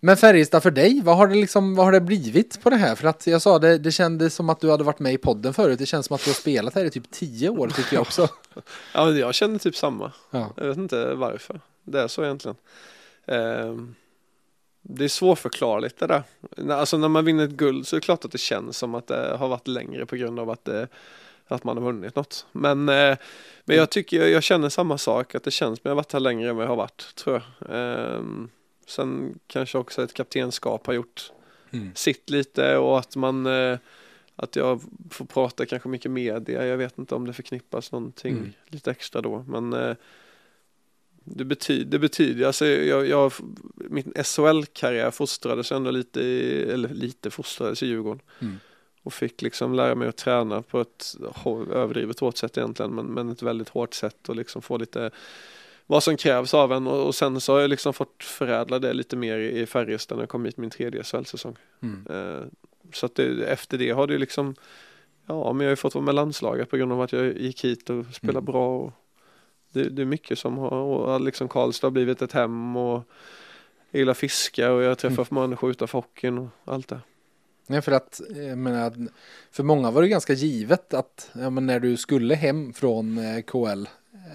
[0.00, 2.94] Men Färjestad för dig, vad har det liksom, vad har det blivit på det här?
[2.94, 5.54] För att jag sa det, det kändes som att du hade varit med i podden
[5.54, 5.78] förut.
[5.78, 8.28] Det känns som att du har spelat här i typ 10 år tycker jag också.
[8.94, 10.12] Ja, jag känner typ samma.
[10.30, 10.52] Ja.
[10.56, 11.60] Jag vet inte varför.
[11.84, 12.56] Det är så egentligen.
[13.26, 13.94] Ehm,
[14.82, 16.22] det är svårförklarligt det där.
[16.72, 19.06] Alltså när man vinner ett guld så är det klart att det känns som att
[19.06, 20.88] det har varit längre på grund av att, det,
[21.48, 22.46] att man har vunnit något.
[22.52, 23.16] Men, eh,
[23.64, 26.12] men jag tycker, jag känner samma sak, att det känns som att jag har varit
[26.12, 28.24] här längre än vad jag har varit, tror jag.
[28.88, 31.32] Sen kanske också ett kaptenskap har gjort
[31.70, 31.90] Mm.
[31.94, 33.78] sitt lite och att man eh,
[34.36, 36.66] att jag får prata kanske mycket media.
[36.66, 38.52] Jag vet inte om det förknippas någonting Mm.
[38.66, 39.44] lite extra då.
[39.48, 39.96] Men eh,
[41.24, 43.32] det, betyder, det betyder, alltså jag, jag,
[43.74, 48.22] min SHL-karriär fostrades ändå lite, i, eller lite fostrades i Djurgården.
[48.40, 48.58] Mm.
[49.02, 51.16] Och fick liksom lära mig att träna på ett
[51.72, 55.10] överdrivet hårt sätt egentligen, men, men ett väldigt hårt sätt och liksom få lite
[55.90, 58.92] vad som krävs av en och, och sen så har jag liksom fått förädla det
[58.92, 61.56] lite mer i, Färjestad när jag kom hit min tredje SHL-säsong.
[61.82, 62.06] Mm.
[62.10, 62.42] Eh,
[62.92, 64.54] så att det, efter det har det liksom,
[65.26, 67.64] ja men jag har ju fått vara med landslaget på grund av att jag gick
[67.64, 68.44] hit och spelade Mm.
[68.44, 68.78] bra.
[68.78, 68.92] Och
[69.72, 73.02] det, det är mycket som har, och liksom Karlstad har blivit ett hem och
[73.90, 75.42] jag gillar fiska och jag träffar Mm.
[75.42, 77.00] människor utanför hockeyn och allt det.
[77.66, 78.20] Nej, för att,
[78.56, 79.08] menar,
[79.50, 83.40] för många var det ganska givet att ja, men när du skulle hem från eh,
[83.42, 83.84] KL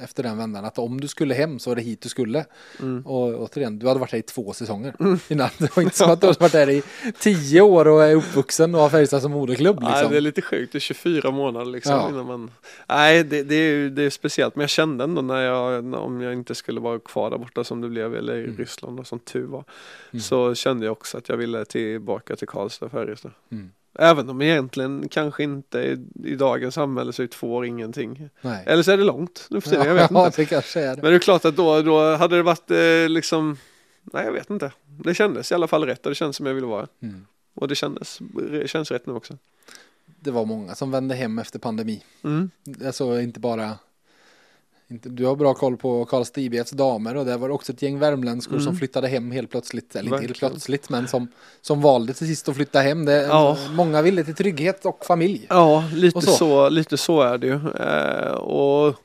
[0.04, 2.46] efter den vändan, att om du skulle hem så var det hit du skulle.
[2.80, 3.06] Mm.
[3.06, 4.94] Och återigen, du hade varit där i två säsonger
[5.30, 5.50] innan.
[5.58, 6.84] Det var inte som att du hade varit där i
[7.20, 9.78] tio år och är uppvuxen och har Färjestad som moderklubb.
[9.82, 10.12] Nej, Liksom.
[10.12, 12.10] det är lite sjukt, det är 24 månader liksom Ja.
[12.10, 12.52] innan man
[12.89, 16.34] Nej det, det, är, det är speciellt men jag kände ändå när jag om jag
[16.34, 18.58] inte skulle vara kvar där borta som det blev eller i Mm.
[18.58, 19.64] Ryssland och som tur var
[20.12, 20.22] Mm.
[20.22, 23.32] så kände jag också att jag ville tillbaka till Karlstad Färjestad.
[23.52, 23.72] Mm.
[24.00, 28.30] Även om egentligen kanske inte i, i dagens samhälle så är två år ingenting.
[28.41, 28.64] Nej.
[28.68, 30.41] Eller så är det långt nu för tiden, jag vet ja, inte.
[30.41, 31.02] det kanske är det.
[31.02, 33.58] Men det är klart att då, då hade det varit eh, liksom
[34.04, 34.72] Nej jag vet inte.
[34.86, 36.88] Det kändes i alla fall rätt och det kändes som jag ville vara.
[37.02, 37.26] Mm.
[37.54, 38.20] Och det kändes,
[38.52, 39.38] det känns rätt nu också.
[40.06, 42.04] Det var många som vände hem efter pandemi.
[42.24, 42.50] Mm.
[42.86, 43.78] Alltså inte bara
[44.94, 48.00] inte, du har bra koll på Karlstad IBFs damer och det var också ett gäng
[48.00, 48.66] värmländskor Mm.
[48.66, 49.96] som flyttade hem helt plötsligt.
[49.96, 51.28] Eller inte helt plötsligt men som,
[51.62, 53.06] som valde till sist att flytta hem.
[53.06, 53.58] Det, Ja.
[53.72, 55.46] Många ville till trygghet och familj.
[55.50, 56.32] Ja, lite så.
[56.32, 56.70] så.
[56.70, 57.60] lite så är det ju.
[57.80, 58.96] Eh, och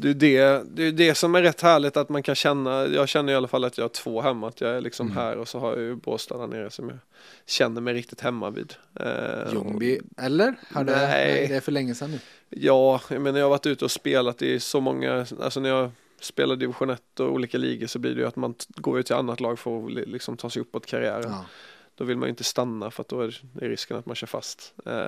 [0.00, 3.08] det är det, det är det som är rätt härligt att man kan känna, jag
[3.08, 5.16] känner i alla fall att jag har två hem, att jag är liksom Mm.
[5.18, 6.98] här och så har jag ju Båstad där nere som jag
[7.46, 8.74] känner mig riktigt hemma vid.
[9.00, 10.54] Eh, Ljungby, eller?
[10.72, 11.06] Har det, Nej.
[11.08, 12.18] nej, det är för länge sedan nu.
[12.48, 15.90] Ja, jag menar jag har varit ute och spelat i så många, alltså när jag
[16.20, 19.14] spelar division 1 och olika ligor så blir det ju att man går ut till
[19.14, 21.30] annat lag för att li- liksom ta sig uppåt karriären.
[21.30, 21.44] Ja.
[21.94, 24.74] Då vill man ju inte stanna för att då är risken att man kör fast.
[24.86, 25.06] Eh,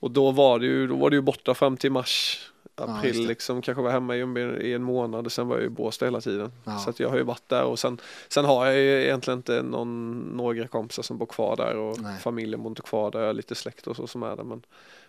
[0.00, 2.38] och då var det ju, då var det ju borta fram till mars,
[2.80, 3.28] april det.
[3.28, 6.04] liksom, kanske var hemma i, Ljungby i en månad och sen var jag i Båstad
[6.06, 6.52] hela tiden.
[6.64, 6.78] Ja.
[6.78, 10.20] Så jag har ju varit där och sen, sen har jag ju egentligen inte någon,
[10.20, 12.18] några kompisar som bor kvar där och Nej.
[12.18, 14.62] familjen bor inte kvar där, jag har lite släkt och så som är där men,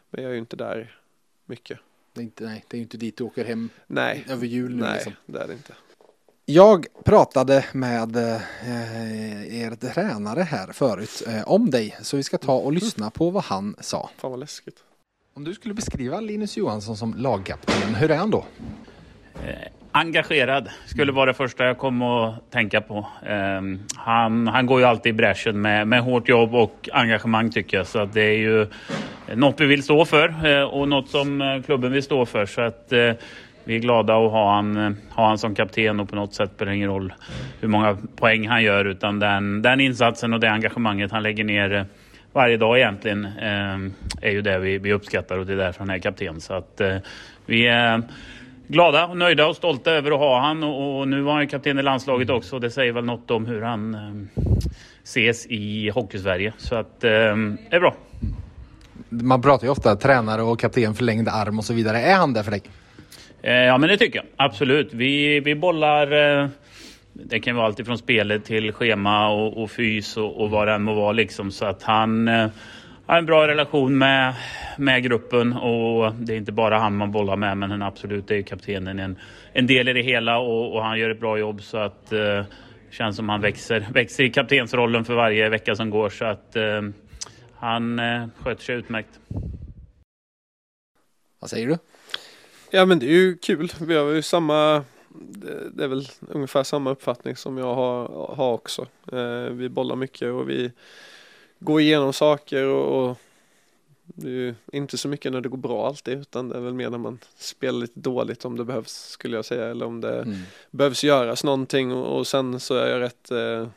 [0.10, 0.98] men jag är ju inte där
[1.46, 1.80] mycket.
[2.14, 4.82] Det är, inte, nej, det är inte dit du åker hem Nej, över jul nu.
[4.82, 5.14] nej Liksom.
[5.26, 5.74] det är det inte.
[6.46, 11.98] Jag pratade med eh, er tränare här förut eh, om dig.
[12.02, 14.10] Så vi ska ta och lyssna på vad han sa.
[14.18, 14.84] Fan vad läskigt.
[15.34, 18.46] Om du skulle beskriva Linus Johansson som lagkapten, hur är han då?
[19.36, 23.08] Eh, engagerad skulle vara det första jag kom att tänka på.
[23.26, 23.62] Eh,
[23.96, 27.88] han, han går ju alltid i bräschen med, med hårt jobb och engagemang tycker jag.
[27.88, 28.68] Så att det är ju
[29.36, 32.46] något vi vill stå för eh, och något som eh, klubben vill stå för.
[32.46, 33.12] Så att eh,
[33.64, 36.72] vi är glada att ha han, ha han som kapten och på något sätt spelar
[36.72, 37.14] det ingen roll
[37.60, 41.86] hur många poäng han gör utan den, den insatsen och det engagemanget han lägger ner
[42.34, 43.26] varje dag egentligen
[44.22, 46.42] är ju det vi, vi uppskattar och det är därför han är kapten.
[46.42, 46.82] Så att
[47.46, 48.02] vi är
[48.72, 51.84] glada och nöjda och stolta över att ha han och, nu var han kapten i
[51.84, 54.42] landslaget också och det säger väl något om hur han eh,
[55.04, 56.54] ses i Hockeysverige.
[56.58, 57.10] Så att eh,
[57.70, 57.96] det är bra.
[59.10, 62.00] Man pratar ju ofta tränare och kapten förlängd arm och så vidare.
[62.00, 62.62] Är han det för dig?
[63.42, 64.94] Eh, ja men det tycker jag absolut.
[64.94, 66.48] Vi, vi bollar eh,
[67.14, 70.74] det kan vara allt ifrån spelet till schema och, och fys och, och vad det
[70.74, 71.52] än må vara liksom.
[71.52, 72.50] Så att han eh,
[73.06, 74.36] har en bra relation med,
[74.78, 78.42] med gruppen och det är inte bara han man bollar med men han absolut är
[78.42, 79.20] kaptenen en,
[79.54, 82.44] en del i det hela och, och han gör ett bra jobb så att eh,
[82.90, 86.82] känns som han växer, växer i kaptensrollen för varje vecka som går så att eh,
[87.56, 89.20] han eh, sköter sig utmärkt.
[91.40, 91.78] Vad säger du?
[92.72, 93.72] Ja men det är ju kul.
[93.82, 94.84] Vi har ju samma
[95.72, 98.88] det är väl ungefär samma uppfattning som jag har, har också.
[99.12, 100.72] Eh, vi bollar mycket och vi
[101.60, 103.18] gå igenom saker och, och
[104.04, 106.74] det är ju inte så mycket när det går bra alltid utan det är väl
[106.74, 110.22] mer när man spelar lite dåligt om det behövs skulle jag säga eller om det
[110.22, 110.38] mm.
[110.72, 113.68] behövs göras någonting och, och, sen så är jag rätt eh,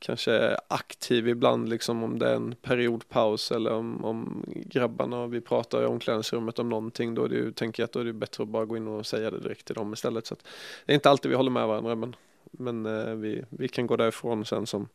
[0.00, 5.82] kanske aktiv ibland liksom om det är en periodpaus eller om, om grabbarna vi pratar
[5.82, 8.42] i omklädningsrummet om någonting då är det ju, tänker jag att då är det bättre
[8.42, 10.44] att bara gå in och säga det direkt till dem istället så att
[10.86, 12.16] det är inte alltid vi håller med varandra men,
[12.50, 14.88] men eh, vi, vi kan gå därifrån sen som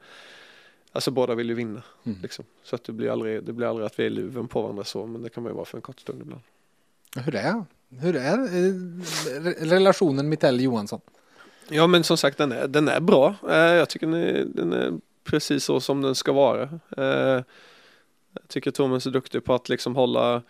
[0.91, 1.83] Alltså båda vill ju vinna.
[2.03, 2.17] Mm.
[2.21, 2.45] Liksom.
[2.63, 5.05] Så att det blir, aldrig, det blir aldrig att vi är luven på varandra så,
[5.05, 6.41] men det kan man ju vara för en kort stund ibland.
[7.15, 11.01] Hur är, hur är eh, relationen Mittell-Johansson?
[11.69, 13.35] Ja men som sagt den är, den är bra.
[13.49, 14.93] Eh, jag tycker den är, den är
[15.23, 16.61] precis så som den ska vara.
[16.97, 17.43] Eh,
[18.33, 20.41] jag tycker Thomas är duktig på att liksom hålla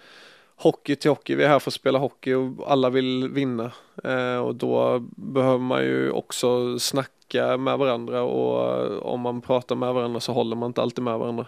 [0.55, 1.35] hockey till hockey.
[1.35, 3.71] Vi är här för att spela hockey och alla vill vinna.
[4.03, 9.93] Eh, och då behöver man ju också snacka med varandra och om man pratar med
[9.93, 11.45] varandra så håller man inte alltid med varandra.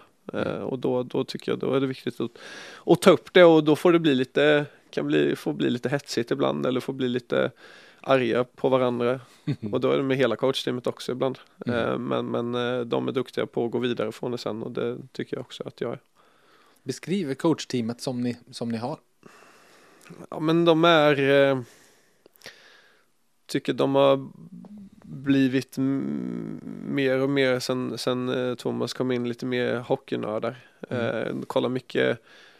[0.64, 2.30] Och då, då tycker jag då är det viktigt att,
[2.86, 5.88] att ta upp det och då får det bli lite, kan bli, få bli lite
[5.88, 7.50] hetsigt ibland eller få bli lite
[8.08, 9.20] arga på varandra.
[9.72, 11.38] Och då är det med hela coachteamet också ibland.
[11.66, 11.80] Mm.
[11.80, 12.52] Eh, men, men
[12.88, 15.64] de är duktiga på att gå vidare från det sen och det tycker jag också
[15.66, 16.00] att jag är.
[16.82, 18.98] Beskriv coachteamet som ni, som ni har.
[20.30, 21.64] Ja men de är
[23.48, 24.28] tycker de har
[25.02, 30.56] blivit mer och mer sen, sen eh, Thomas kom in lite mer hockeynördar.
[30.88, 31.06] Mm.
[31.06, 32.18] Eh, kollar mycket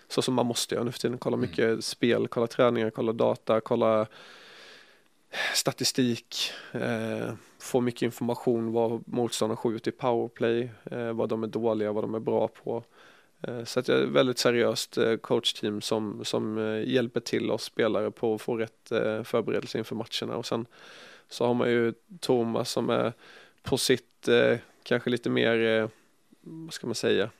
[0.09, 1.19] så som man måste göra nu för tiden.
[1.19, 1.51] Kolla mm.
[1.51, 1.83] mycket mm.
[1.83, 4.07] spel, kolla träningar, kolla data, kolla
[5.55, 6.53] statistik.
[6.73, 12.05] Eh, få mycket information vad motståndarna skjuter i powerplay, eh, vad de är dåliga, vad
[12.05, 12.85] de är bra på.
[13.43, 17.51] Eh, så att jag är ett väldigt seriöst eh, coachteam som, som eh, hjälper till
[17.51, 20.67] oss spelare på att få rätt eh, förberedelse inför matcherna och sen
[21.29, 23.13] så har man ju Thomas som är
[23.63, 25.89] på sitt eh, kanske lite mer, eh,
[26.41, 27.31] vad ska man säga,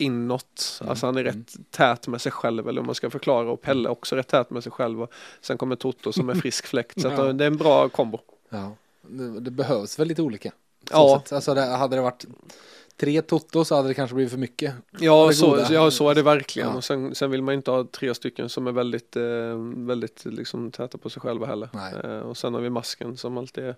[0.00, 0.78] inåt.
[0.80, 0.90] Mm.
[0.90, 1.64] Alltså han är rätt mm.
[1.70, 4.62] tät med sig själv eller om man ska förklara och Pelle också rätt tät med
[4.62, 5.02] sig själv.
[5.02, 7.32] Och sen kommer Toto som är frisk fläkt så ja.
[7.32, 8.18] det är en bra kombo.
[8.48, 10.52] Ja, det, det behövs lite olika.
[10.90, 11.22] Ja.
[11.30, 12.26] Alltså det, hade det varit
[13.00, 14.74] tre Toto så hade det kanske blivit för mycket.
[14.98, 16.68] Ja, så, ja så är det verkligen.
[16.68, 16.76] Ja.
[16.76, 19.22] Och sen, sen, vill man inte ha tre stycken som är väldigt, eh,
[19.76, 21.68] väldigt liksom, täta på sig själva heller.
[22.04, 23.76] Eh, och sen har vi masken som alltid är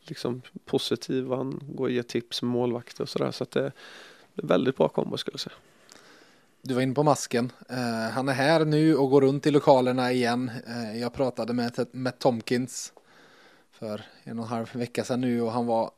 [0.00, 1.30] liksom, positiv.
[1.30, 3.30] Han går och ger tips med målvakter och sådär.
[3.30, 3.72] Så att det,
[4.42, 5.56] väldigt bra kombo skulle jag säga.
[6.62, 7.52] Du var inne på masken.
[7.70, 10.50] Uh, han är här nu och går runt i lokalerna igen.
[10.68, 12.92] Uh, jag pratade med, med Tomkins
[13.72, 15.90] för en och en halv vecka sedan nu och han var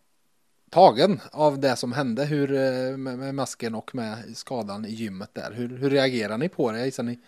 [0.70, 5.30] tagen av det som hände hur, eh, med, med, masken och med skadan i gymmet
[5.32, 5.52] där.
[5.52, 6.84] Hur, hur reagerar ni på det?
[6.84, 7.18] Gissar ni?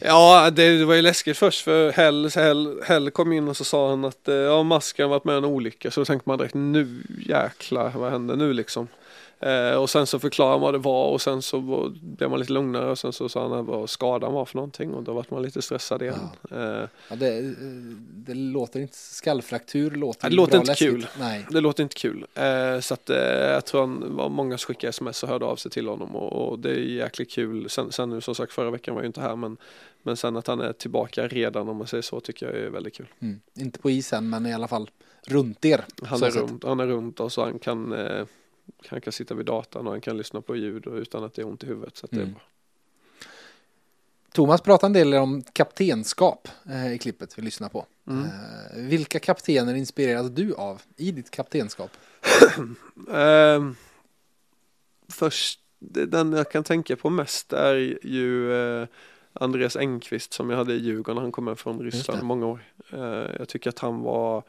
[0.00, 3.90] Ja, det, var ju läskigt först för Hell, Hell, Hell kom in och så sa
[3.90, 5.90] han att ja, masken varit med en olycka.
[5.90, 8.88] Så tänkte man direkt nu jäklar, vad hände nu liksom?
[9.40, 12.52] Eh, och sen så förklarade han vad det var och sen så blev man lite
[12.52, 15.42] lugnare och sen så sa han vad skadan var för någonting och då var man
[15.42, 16.18] lite stressad igen.
[16.50, 16.56] Ja.
[16.56, 16.88] Eh.
[17.08, 17.54] Ja, det,
[18.26, 20.90] det, låter inte, skallfraktur låter, det låter inte läskigt.
[20.90, 21.06] kul.
[21.18, 21.46] Nej.
[21.50, 22.26] Det låter inte kul.
[22.34, 25.56] Eh, så att eh, jag tror han var många som skickade sms och hörde av
[25.56, 27.70] sig till honom och, och det är jäkligt kul.
[27.70, 29.56] Sen, sen nu som sagt förra veckan var jag inte här men
[30.02, 32.94] men sen att han är tillbaka redan om man säger så tycker jag är väldigt
[32.94, 33.06] kul.
[33.20, 33.40] Mm.
[33.54, 34.90] Inte på isen men i alla fall
[35.26, 35.84] runt er.
[36.02, 38.24] Han, är runt, han är runt och så han kan eh,
[38.86, 41.46] han kan sitta vid datorn och han kan lyssna på ljud utan att det är
[41.46, 41.96] ont i huvudet.
[41.96, 42.24] Så mm.
[42.24, 42.42] det är bra.
[44.32, 47.86] Thomas pratade en del om kaptenskap eh, i klippet vi lyssnar på.
[48.06, 48.24] Mm.
[48.24, 48.30] Eh,
[48.74, 51.90] vilka kaptener inspireras du av i ditt kaptenskap?
[53.14, 53.70] Eh,
[55.08, 57.74] först, den jag kan tänka på mest är
[58.06, 58.88] ju eh,
[59.32, 62.64] Andreas Engqvist som jag hade i Djurgården han kom från Ryssland många år.
[63.38, 64.42] Jag tycker att han var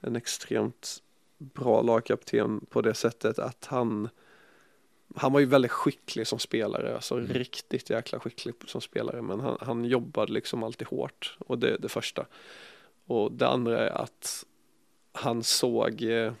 [0.00, 1.02] en extremt
[1.38, 4.08] bra lagkapten på det sättet att han
[5.16, 9.58] han var ju väldigt skicklig som spelare, alltså riktigt jäkla skicklig som spelare, men han,
[9.60, 12.26] han jobbade liksom alltid hårt och det är det första.
[13.06, 14.44] Och det andra är att
[15.12, 16.32] han såg eh,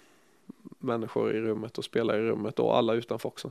[0.78, 3.50] människor i rummet och spelare i rummet och alla utanför också.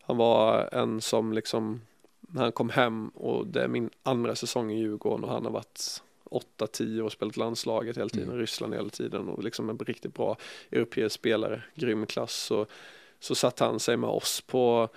[0.00, 1.80] Han var en som liksom,
[2.20, 5.52] när han kom hem och det är min andra säsong i Djurgården och han har
[5.52, 10.36] varit 8-10 och spelat landslaget hela tiden, Ryssland hela tiden och liksom en riktigt bra
[10.70, 12.34] europeisk spelare, grym klass.
[12.34, 12.66] Så,
[13.20, 14.88] så satt han sig med oss på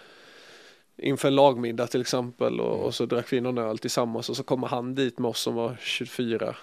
[0.98, 4.44] inför en lagmiddag till exempel och, och så drack vi någon öl tillsammans och så
[4.44, 6.56] kommer han dit med oss som var 24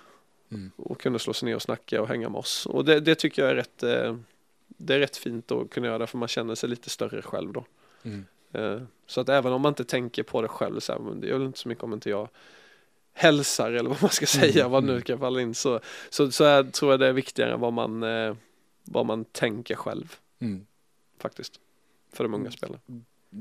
[0.51, 0.71] Mm.
[0.77, 2.67] och kunde slå sig ner och snacka och hänga med oss.
[2.67, 4.17] Och det, det tycker jag är rätt, eh,
[4.67, 7.53] det är rätt fint att kunna göra det för man känner sig lite större själv
[7.53, 7.65] då.
[8.03, 8.25] Mm.
[8.53, 11.27] Eh, Så att även om man inte tänker på det själv så här, men det
[11.27, 12.29] gör väl inte så mycket om inte jag
[13.19, 16.63] hälsar eller vad man ska säga, vad nu kan falla in så, så, så är,
[16.65, 18.35] tror jag det är viktigare än vad man, eh,
[18.85, 20.67] vad man tänker själv Mm.
[21.19, 21.53] faktiskt.
[22.13, 22.79] För de unga spelarna.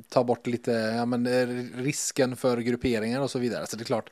[0.09, 1.47] ta bort lite ja, men, eh,
[1.84, 3.67] risken för grupperingar och så vidare.
[3.67, 4.09] Så det är klart,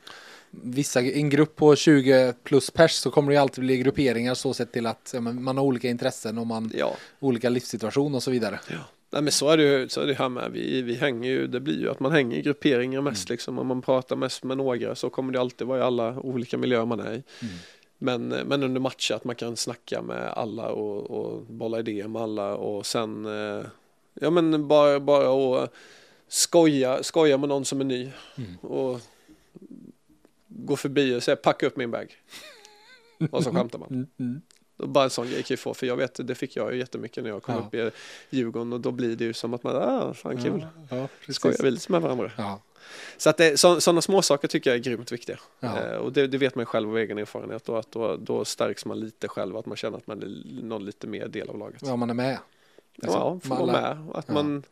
[0.50, 4.54] vissa, en grupp på 20 plus pers så kommer det ju alltid bli grupperingar så
[4.54, 8.22] sett till att ja, men, man har olika intressen och man Ja, olika livssituation och
[8.22, 8.60] så vidare.
[9.10, 10.50] Nej men så är det ju så är det här med.
[10.52, 13.58] Vi, vi hänger ju, det blir ju att man hänger i grupperingar mest liksom.
[13.58, 16.86] Om man pratar mest med några så kommer det alltid vara i alla olika miljöer
[16.86, 17.22] man är i.
[17.98, 22.22] Men, men under matcher att man kan snacka med alla och, och bolla idéer med
[22.22, 23.66] alla och sen eh,
[24.14, 25.68] ja men bara, bara och
[26.28, 28.10] skoja, skoja med någon som är ny
[28.60, 29.00] och
[30.48, 32.16] gå förbi och säga packa upp min bag.
[33.30, 34.06] Och så skämtar man.
[34.76, 37.22] Bara en sån grej kan ju få, för jag vet, det fick jag ju jättemycket
[37.24, 37.60] när jag kom Ja.
[37.60, 37.90] upp i
[38.30, 41.36] Djurgården och då blir det ju som att man, ah, fan kul, Ja, precis.
[41.36, 42.30] skojar vi lite med varandra.
[42.38, 42.60] Ja,
[43.16, 45.38] Så att det, så, sådana små saker tycker jag är grymt viktiga.
[45.60, 45.78] Ja.
[45.80, 48.84] Eh, och det, det vet man själv av egen erfarenhet och att då, då stärks
[48.84, 51.82] man lite själv, att man känner att man är någon lite mer del av laget.
[51.84, 52.38] ja man är med.
[52.94, 54.06] Liksom, ja, får man vara med.
[54.14, 54.34] Att Ja.
[54.34, 54.62] man,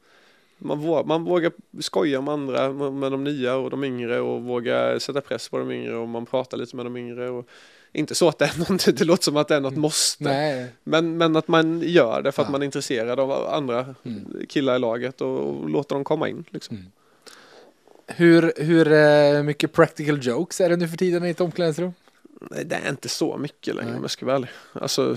[0.59, 4.43] man, vågar, man vågar skoja med andra, med, med de nya och de yngre och
[4.43, 7.31] våga sätta press på de yngre och man pratar lite med de yngre.
[7.31, 7.49] Och,
[7.95, 10.25] inte så att det är något, det låter som att det är något måste.
[10.25, 12.53] Nej, Men, men att man gör det för att Ja.
[12.53, 14.47] man är intresserad av andra Mm.
[14.49, 16.45] killar i laget och, och låter dem komma in.
[16.51, 16.87] Liksom.
[18.07, 21.93] hur, hur eh, mycket practical jokes är det nu för tiden i ett omklädningsrum?
[22.51, 23.97] Nej, det är inte så mycket längre Nej.
[23.97, 24.49] om jag ska vara ärlig.
[24.73, 25.17] Alltså,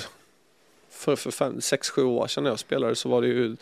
[0.89, 3.55] för, för fem, sex, sju år sedan när jag spelade så var det ju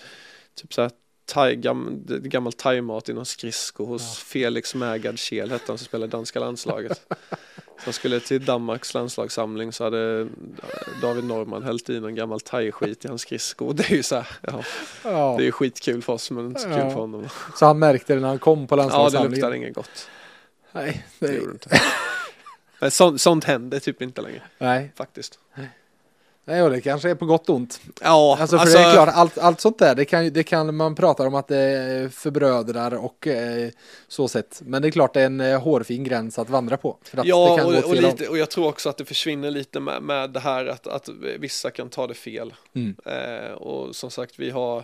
[0.55, 0.91] typ så här
[1.25, 6.11] thai, gam, gammal thaimat i någon skridsko hos Felix Mägard Kjell hette han som spelade
[6.11, 7.13] danska landslaget.
[7.77, 10.27] så han skulle till Danmarks landslagssamling så hade
[11.01, 13.73] David Norman hällt i någon gammal thai-skit i hans skridsko.
[13.73, 14.63] Det är ju så här, ja,
[15.03, 16.89] Ja, det är skitkul för oss men inte så kul Ja.
[16.89, 17.27] för honom.
[17.55, 19.31] så han märkte det när han kom på Ja, det landslagssamlingen.
[19.31, 20.09] luktade inget gott.
[20.71, 21.81] Nej, det Det gjorde inte.
[22.79, 24.91] Men sånt, sånt händer typ inte längre nej.
[24.95, 25.39] faktiskt.
[25.55, 25.69] Nej,
[26.45, 27.81] och det kanske är på gott och ont.
[28.01, 30.95] Ja, Alltså, för det är klart, allt, allt sånt där, det kan, det kan man
[30.95, 33.69] prata om att det förbrödrar och eh,
[34.07, 34.61] så sett.
[34.65, 36.97] Men det är klart det är en eh, hårfin gräns att vandra på.
[37.01, 39.79] För att det Ja, och, och, lite, och jag tror också att det försvinner lite
[39.79, 42.53] med, med det här att, att vissa kan ta det fel.
[42.73, 42.95] Mm.
[43.05, 44.83] Eh, och som sagt, vi har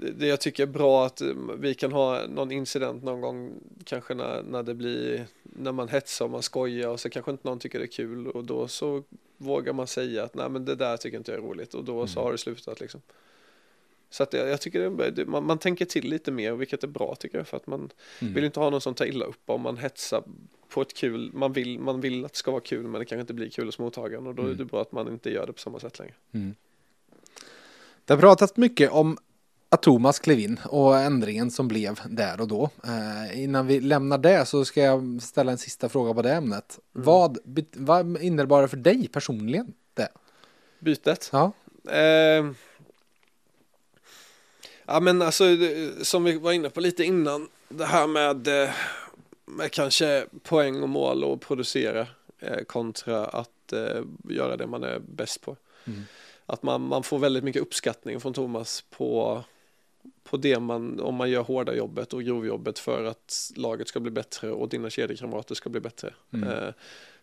[0.00, 3.52] det det jag tycker är bra att eh, vi kan ha någon incident någon gång
[3.84, 7.48] kanske när, när det blir när man hetsar och man skojar och så kanske inte
[7.48, 9.02] någon tycker det är kul och då så
[9.40, 11.94] vågar man säga att nej men det där tycker inte jag är roligt och då
[11.96, 12.08] Mm.
[12.08, 13.02] så har det slutat liksom.
[14.10, 17.14] Så att jag, jag tycker det, man, man tänker till lite mer vilket är bra
[17.14, 18.34] tycker jag för att man Mm.
[18.34, 20.22] vill inte ha någon som tar illa upp om man hetsar
[20.68, 23.20] på ett kul, man vill, man vill att det ska vara kul men det kanske
[23.20, 24.54] inte blir kul hos mottagaren och då Mm.
[24.54, 26.14] är det bra att man inte gör det på samma sätt längre.
[28.04, 29.18] Det har pratats mycket om
[29.72, 32.70] att Thomas klev in och ändringen som blev där och då.
[32.84, 36.78] Eh, innan vi lämnar det så ska jag ställa en sista fråga på det ämnet.
[36.94, 37.04] Mm.
[37.04, 37.38] Vad,
[37.72, 39.72] vad innebar det för dig personligen?
[39.94, 40.08] Det?
[40.78, 41.30] Bytet?
[41.32, 41.52] Ja.
[41.90, 42.50] Eh,
[44.86, 45.44] ja men alltså
[46.02, 48.70] som vi var inne på lite innan det här med, eh,
[49.44, 52.06] med kanske poäng och mål och producera
[52.38, 55.56] eh, kontra att eh, göra det man är bäst på.
[55.84, 56.02] Mm.
[56.46, 59.42] Att man, man får väldigt mycket uppskattning från Thomas på,
[60.22, 64.10] på det man, om man gör hårda jobbet och grovjobbet för att laget ska bli
[64.10, 66.14] bättre och dina kedjekamrater ska bli bättre.
[66.30, 66.48] Mm.
[66.48, 66.72] Eh,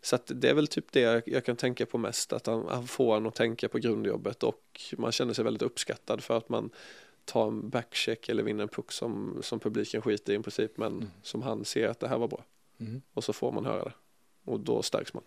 [0.01, 3.17] så det är väl typ det jag, kan tänka på mest, att han, han får
[3.17, 6.69] en att tänka på grundjobbet och man känner sig väldigt uppskattad för att man
[7.25, 11.11] tar en backcheck eller vinner en puck som, som publiken skiter i i princip men
[11.23, 12.43] som han ser att det här var bra.
[12.79, 13.01] Mm.
[13.13, 13.93] Och så får man höra det
[14.43, 15.23] och då stärks man.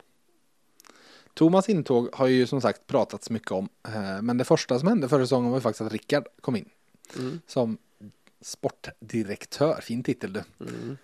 [1.34, 3.68] Thomas intåg har ju som sagt pratats mycket om.
[3.88, 6.68] eh, Men det första som hände förra säsongen var ju faktiskt att Rickard kom in.
[7.18, 7.40] Mm.
[7.46, 7.78] Som
[8.40, 10.42] sportdirektör, fin titel du.
[10.60, 10.96] Mm.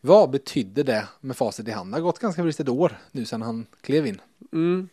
[0.00, 1.92] Vad betydde det med facit i hand?
[1.92, 4.20] Det har gått ganska precis ett år nu sedan han klev in.
[4.52, 4.88] Mm.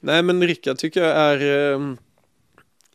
[0.00, 1.94] Nej men Rickard tycker jag är eh,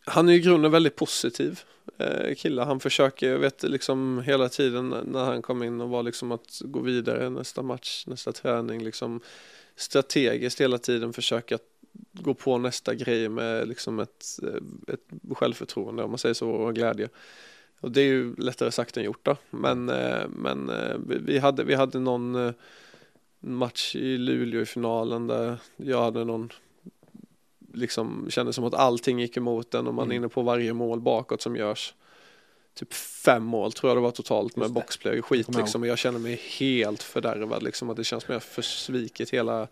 [0.04, 1.60] Han är i grunden väldigt positiv
[1.98, 2.62] eh, kille.
[2.62, 6.60] Han försöker, jag vet liksom hela tiden när han kom in och var liksom att
[6.64, 9.20] gå vidare nästa match, nästa träning liksom
[9.76, 11.58] strategiskt hela tiden försöka
[12.12, 16.74] gå på nästa grej med liksom ett, eh, ett självförtroende om man säger så och
[16.74, 17.08] glädje.
[17.80, 19.36] Och det är ju lättare sagt än gjort då.
[19.50, 22.52] Men, eh, men eh, vi- hade, vi hade någon
[23.40, 26.52] match i Luleå i finalen där jag hade någon
[27.72, 30.16] liksom kände som att allting gick emot den och man är Mm.
[30.16, 31.94] inne på varje mål bakåt som görs.
[32.74, 35.88] Typ fem mål tror jag det var totalt med boxplay och skit jag liksom och
[35.88, 39.68] jag känner mig helt fördärvad liksom att det känns som jag har försvikit hela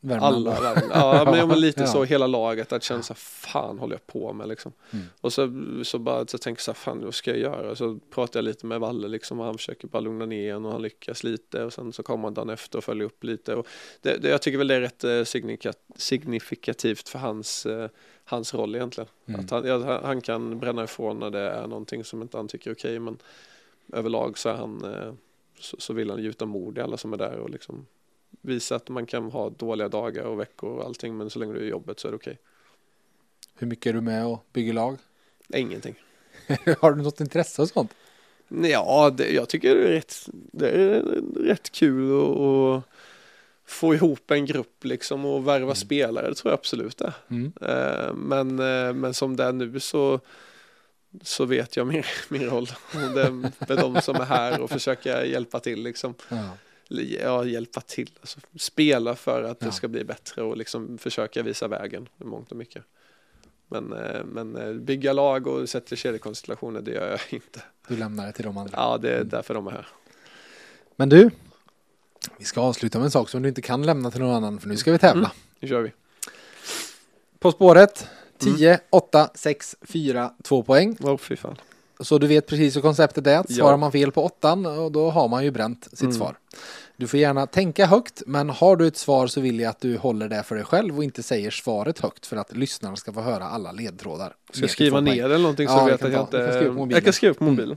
[0.00, 0.48] Värmland.
[0.48, 0.82] alla.
[0.92, 1.86] Ja men, ja, men lite Ja.
[1.86, 4.72] så hela laget att känna så här, fan håller jag på med liksom.
[4.90, 5.04] Mm.
[5.20, 5.50] Och så,
[5.84, 7.76] så bara så tänker jag så här, fan vad ska jag göra?
[7.76, 10.72] Så pratar jag lite med Valle liksom och han försöker bara lugna ner en och
[10.72, 13.66] han lyckas lite och sen så kommer han dagen efter och följer upp lite och
[14.00, 15.24] det, det, jag tycker väl det är rätt eh,
[15.96, 17.88] signifikativt för hans, eh,
[18.24, 19.08] hans roll egentligen.
[19.26, 19.40] Mm.
[19.40, 22.70] Att han, ja, han kan bränna ifrån när det är någonting som inte han tycker
[22.70, 23.18] är okej men
[23.92, 25.12] överlag så är han eh,
[25.60, 27.86] så, så vill han gjuta mod i alla som är där och liksom
[28.40, 31.58] visa att man kan ha dåliga dagar och veckor och allting men så länge du
[31.58, 32.38] är i jobbet så är det okej.
[33.54, 34.96] Hur mycket är du med och bygger lag?
[35.48, 35.94] Ingenting.
[36.80, 37.94] har du något intresse och sånt?
[38.48, 41.00] Ja, det, jag tycker det är rätt, det är
[41.36, 42.10] rätt kul
[42.76, 42.82] att-
[43.64, 47.52] få ihop en grupp liksom och värva spelare, det tror jag absolut det Mm.
[47.60, 48.12] är.
[48.12, 50.20] Men, eh, men som det är nu så,
[51.22, 52.66] så vet jag min, min roll.
[53.14, 56.14] Det är de som är här och försöka hjälpa till liksom.
[56.28, 56.48] Ja.
[57.00, 58.10] Ja, hjälpa till.
[58.20, 59.66] Alltså, spela för att Ja.
[59.66, 62.82] det ska bli bättre och liksom försöka visa vägen i mångt och mycket.
[63.68, 67.62] Men, eh, men eh, bygga lag och sätta kedjekonstellationer, det gör jag inte.
[67.88, 68.72] Du lämnar det till de andra.
[68.76, 69.86] Ja, det är därför de är här.
[70.96, 71.30] Men du,
[72.38, 74.68] vi ska avsluta med en sak som du inte kan lämna till någon annan för
[74.68, 75.24] nu ska vi tävla.
[75.26, 75.36] Mm.
[75.60, 75.92] Nu kör vi.
[77.38, 80.96] På spåret 10, 8, 6, 4, 2 poäng.
[81.00, 81.56] Åh, fy fan.
[82.00, 83.30] Så du vet precis hur konceptet är.
[83.32, 83.44] Ja.
[83.48, 86.12] svarar man fel på åttan och då har man ju bränt sitt Mm.
[86.12, 86.36] svar.
[86.96, 89.96] Du får gärna tänka högt men har du ett svar så vill jag att du
[89.96, 93.20] håller det för dig själv och inte säger svaret högt för att lyssnarna ska få
[93.20, 94.34] höra alla ledtrådar.
[94.52, 96.36] Ska jag skriva ner eller någonting så Ja, vet att jag inte...
[96.36, 96.96] jag kan skriva på mobilen.
[96.96, 97.76] Jag kan skriva på mobilen.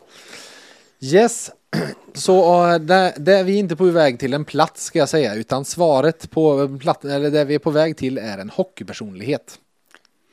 [1.01, 1.51] Yes,
[2.13, 5.35] så uh, där, där vi är inte på väg till en plats ska jag säga
[5.35, 9.59] utan svaret på en platt, eller där vi är på väg till är en hockeypersonlighet.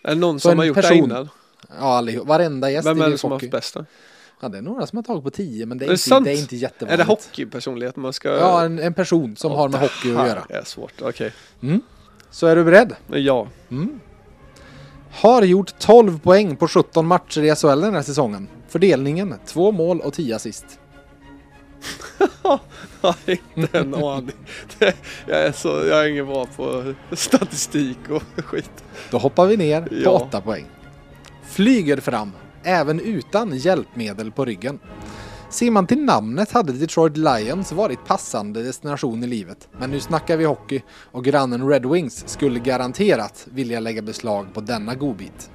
[0.05, 1.29] Är det någon Så som har gjort det person- innan?
[1.69, 3.47] Ja, allihop, varenda gäst Vem är det som har Hockey.
[3.47, 3.87] haft bästa?
[4.41, 6.31] Ja, det är några som har tagit på 10 men det är, Är det inte,
[6.31, 6.99] det är inte Är jättevanligt.
[7.07, 8.29] det hockeypersonlighet man ska...
[8.29, 10.45] Ja, en, en person som Ja, har med det hockey att göra.
[10.49, 11.33] är svårt, okej.
[12.31, 12.95] Så är du beredd?
[13.07, 13.49] Ja.
[13.71, 14.01] Mm.
[15.11, 18.49] Har gjort 12 poäng på 17 matcher i SHL den här säsongen.
[18.69, 20.65] Fördelningen 2 mål och 10 assist.
[22.43, 22.59] Jag
[23.01, 23.17] har
[23.55, 24.33] inte en aning.
[24.79, 24.95] Det-
[25.27, 28.85] Jag är, så, jag är ingen bra på statistik och skit.
[29.11, 30.11] Då hoppar vi ner på Ja.
[30.11, 30.67] 8 poäng.
[31.53, 32.31] Flyger fram,
[32.63, 34.79] även utan hjälpmedel på ryggen.
[35.51, 39.69] Ser man till namnet hade Detroit Lions varit passande destination i livet.
[39.79, 44.61] Men nu snackar vi hockey och grannen Red Wings skulle garanterat vilja lägga beslag på
[44.61, 45.51] denna godbit.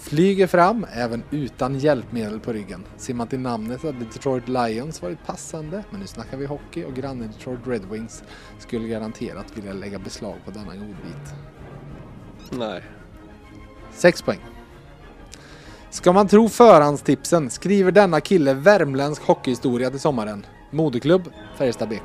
[0.00, 2.84] Flyger fram, även utan hjälpmedel på ryggen.
[2.96, 5.84] Ser man till namnet hade Detroit Lions varit passande.
[5.90, 8.22] Men nu snackar vi hockey och grannen Detroit Red Wings
[8.58, 11.34] skulle garanterat vilja lägga beslag på denna godbit.
[12.50, 12.82] Nej.
[13.98, 14.40] 6 poäng.
[15.90, 20.46] Ska man tro förhandstipsen skriver denna kille värmländsk hockeyhistoria till sommaren.
[20.70, 22.02] Moderklubb Färjestad BK.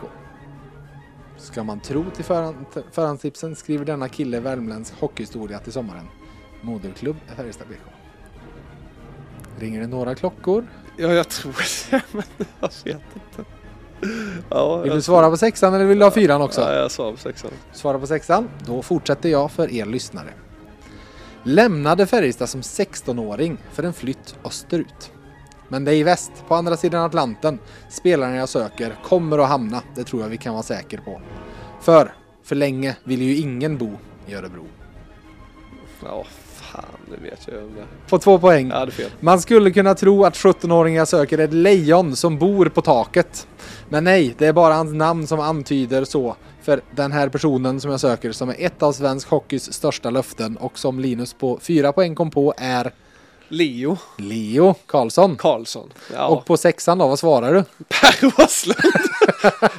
[1.38, 2.56] Ska man tro till förhand,
[2.92, 6.06] förhandstipsen skriver denna kille värmländsk hockeyhistoria till sommaren.
[6.62, 7.94] Moderklubb Färjestad BK.
[9.60, 10.68] Ringer det några klockor?
[10.98, 11.56] Ja, jag tror
[11.92, 12.24] det, men
[12.60, 13.50] jag vet inte.
[14.50, 16.62] Ja, Vill du svara på sexan eller vill du ha fyran också?
[16.62, 17.52] Ja, jag sa på sexan.
[17.72, 18.50] Svara på sexan.
[18.66, 20.30] Då fortsätter jag för er lyssnare.
[21.46, 25.12] Lämnade Färjestad som 16-åring för en flytt österut.
[25.68, 29.82] Men det är i väst, på andra sidan Atlanten, spelaren jag söker kommer att hamna.
[29.96, 31.22] Det tror jag vi kan vara säker på.
[31.82, 32.14] För,
[32.44, 33.92] för länge vill ju ingen bo
[34.28, 34.66] i Örebro.
[36.06, 36.24] Ja,
[36.56, 38.10] fan, det vet jag om det.
[38.10, 38.70] På två poäng.
[38.70, 39.12] Jag hade fel.
[39.20, 43.48] Man skulle kunna tro att 17-åringen söker ett lejon som bor på taket.
[43.90, 46.36] Men nej, det är bara hans namn som antyder så.
[46.64, 50.58] För den här personen som jag söker som är ett av svensk hockeys största löften
[50.58, 52.92] och som Linus på fyra poäng kom på är
[53.48, 55.36] Leo Leo Karlsson.
[55.36, 55.94] Karlsson.
[56.14, 56.28] Ja.
[56.28, 57.64] Och på sexan då, vad svarar du?
[57.90, 58.80] Per Åslund.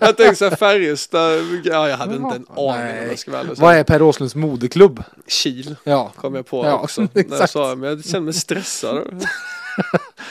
[0.00, 1.40] jag tänkte så här Färjestad.
[1.64, 4.34] Ja, jag hade inte en aning om jag ska vara ärlig Vad är Per Åslunds
[4.34, 5.02] moderklubb?
[5.26, 7.00] Kil Ja, kom jag på Ja, också.
[7.00, 9.26] När jag sa men jag kände mig stressad.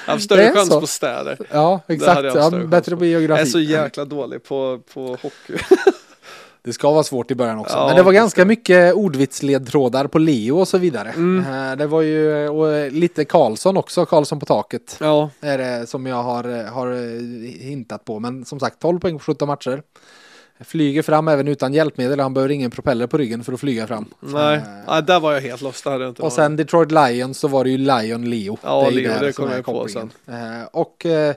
[0.06, 0.80] Jag har större chans så.
[0.82, 1.38] på städer.
[1.52, 2.16] ja Det exakt.
[2.16, 3.42] hade jag Ja, bättre på Jag geografi.
[3.42, 5.54] är så jäkla dålig på, på hockey.
[6.66, 7.78] Det ska vara svårt i början också.
[7.78, 11.10] Ja, Men det var det ganska ska- mycket ordvitsledtrådar på Leo och så vidare.
[11.10, 11.70] Mm.
[11.72, 14.98] Eh, Det var ju och lite Karlsson också, Karlsson på taket.
[15.00, 16.94] Ja, Är det som jag har, har
[17.64, 18.20] hintat på.
[18.20, 19.82] Men som sagt 12 poäng på 17 matcher.
[20.60, 22.20] Flyger fram även utan hjälpmedel.
[22.20, 24.06] Han behöver ingen propeller på ryggen för att flyga fram.
[24.20, 24.56] nej.
[24.56, 25.84] Eh, nej, där var jag helt lost.
[25.84, 26.34] Det inte Och varit.
[26.34, 28.58] sen Detroit Lions så var det ju Lion Leo.
[28.64, 30.12] Ja, ju Leo, det kom jag på kopplingen.
[30.28, 31.36] Eh, Och eh,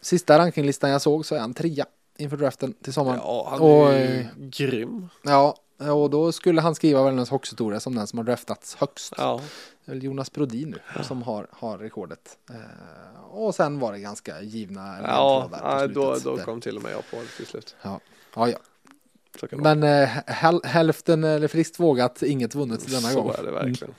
[0.00, 1.86] sista rankinglistan jag såg så är han trea
[2.20, 3.20] inför draften till sommaren.
[3.22, 5.08] Ja, han Och, är ju eh, grym.
[5.22, 5.56] Ja,
[5.92, 9.14] och då skulle han skriva Värmlands hockeyhistoria som den som har draftats högst.
[9.16, 9.40] Ja.
[9.84, 12.38] Det är väl Jonas Brodin nu som har, har rekordet.
[12.50, 16.44] Eh, och sen var det ganska givna Ja, ledtrådar på då, då Där.
[16.44, 17.76] kom till och med jag på det till slut.
[17.82, 18.00] Ja,
[18.34, 18.48] ja.
[18.48, 18.58] ja.
[18.58, 19.19] Så kan det vara.
[19.52, 23.32] Men eh, häl- hälften eller friskt vågat, inget vunnet denna Så gång.
[23.38, 23.94] är det verkligen.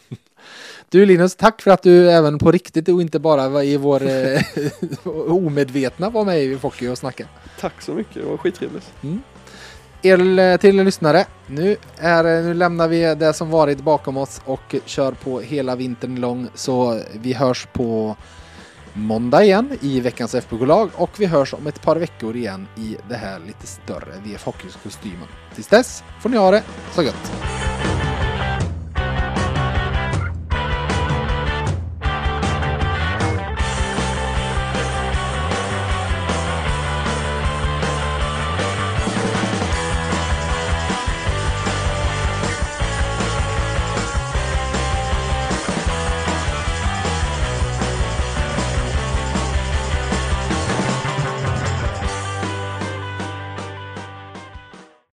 [0.89, 4.41] Du Linus, tack för att du även på riktigt och inte bara i vår eh,
[5.31, 7.29] omedvetna var med i Focky och snackade.
[7.59, 8.91] Tack så mycket, det var skittrevligt.
[10.03, 14.41] Er eh, till lyssnare, nu, är, eh, nu lämnar vi det som varit bakom oss
[14.45, 16.47] och kör på hela vintern lång.
[16.55, 18.15] Så vi hörs på
[18.93, 23.15] måndag igen i veckans FBK-lag och vi hörs om ett par veckor igen i det
[23.15, 25.27] här lite större VF Hockeykostymen.
[25.55, 26.63] Tills dess får ni ha det
[26.95, 27.70] så gött!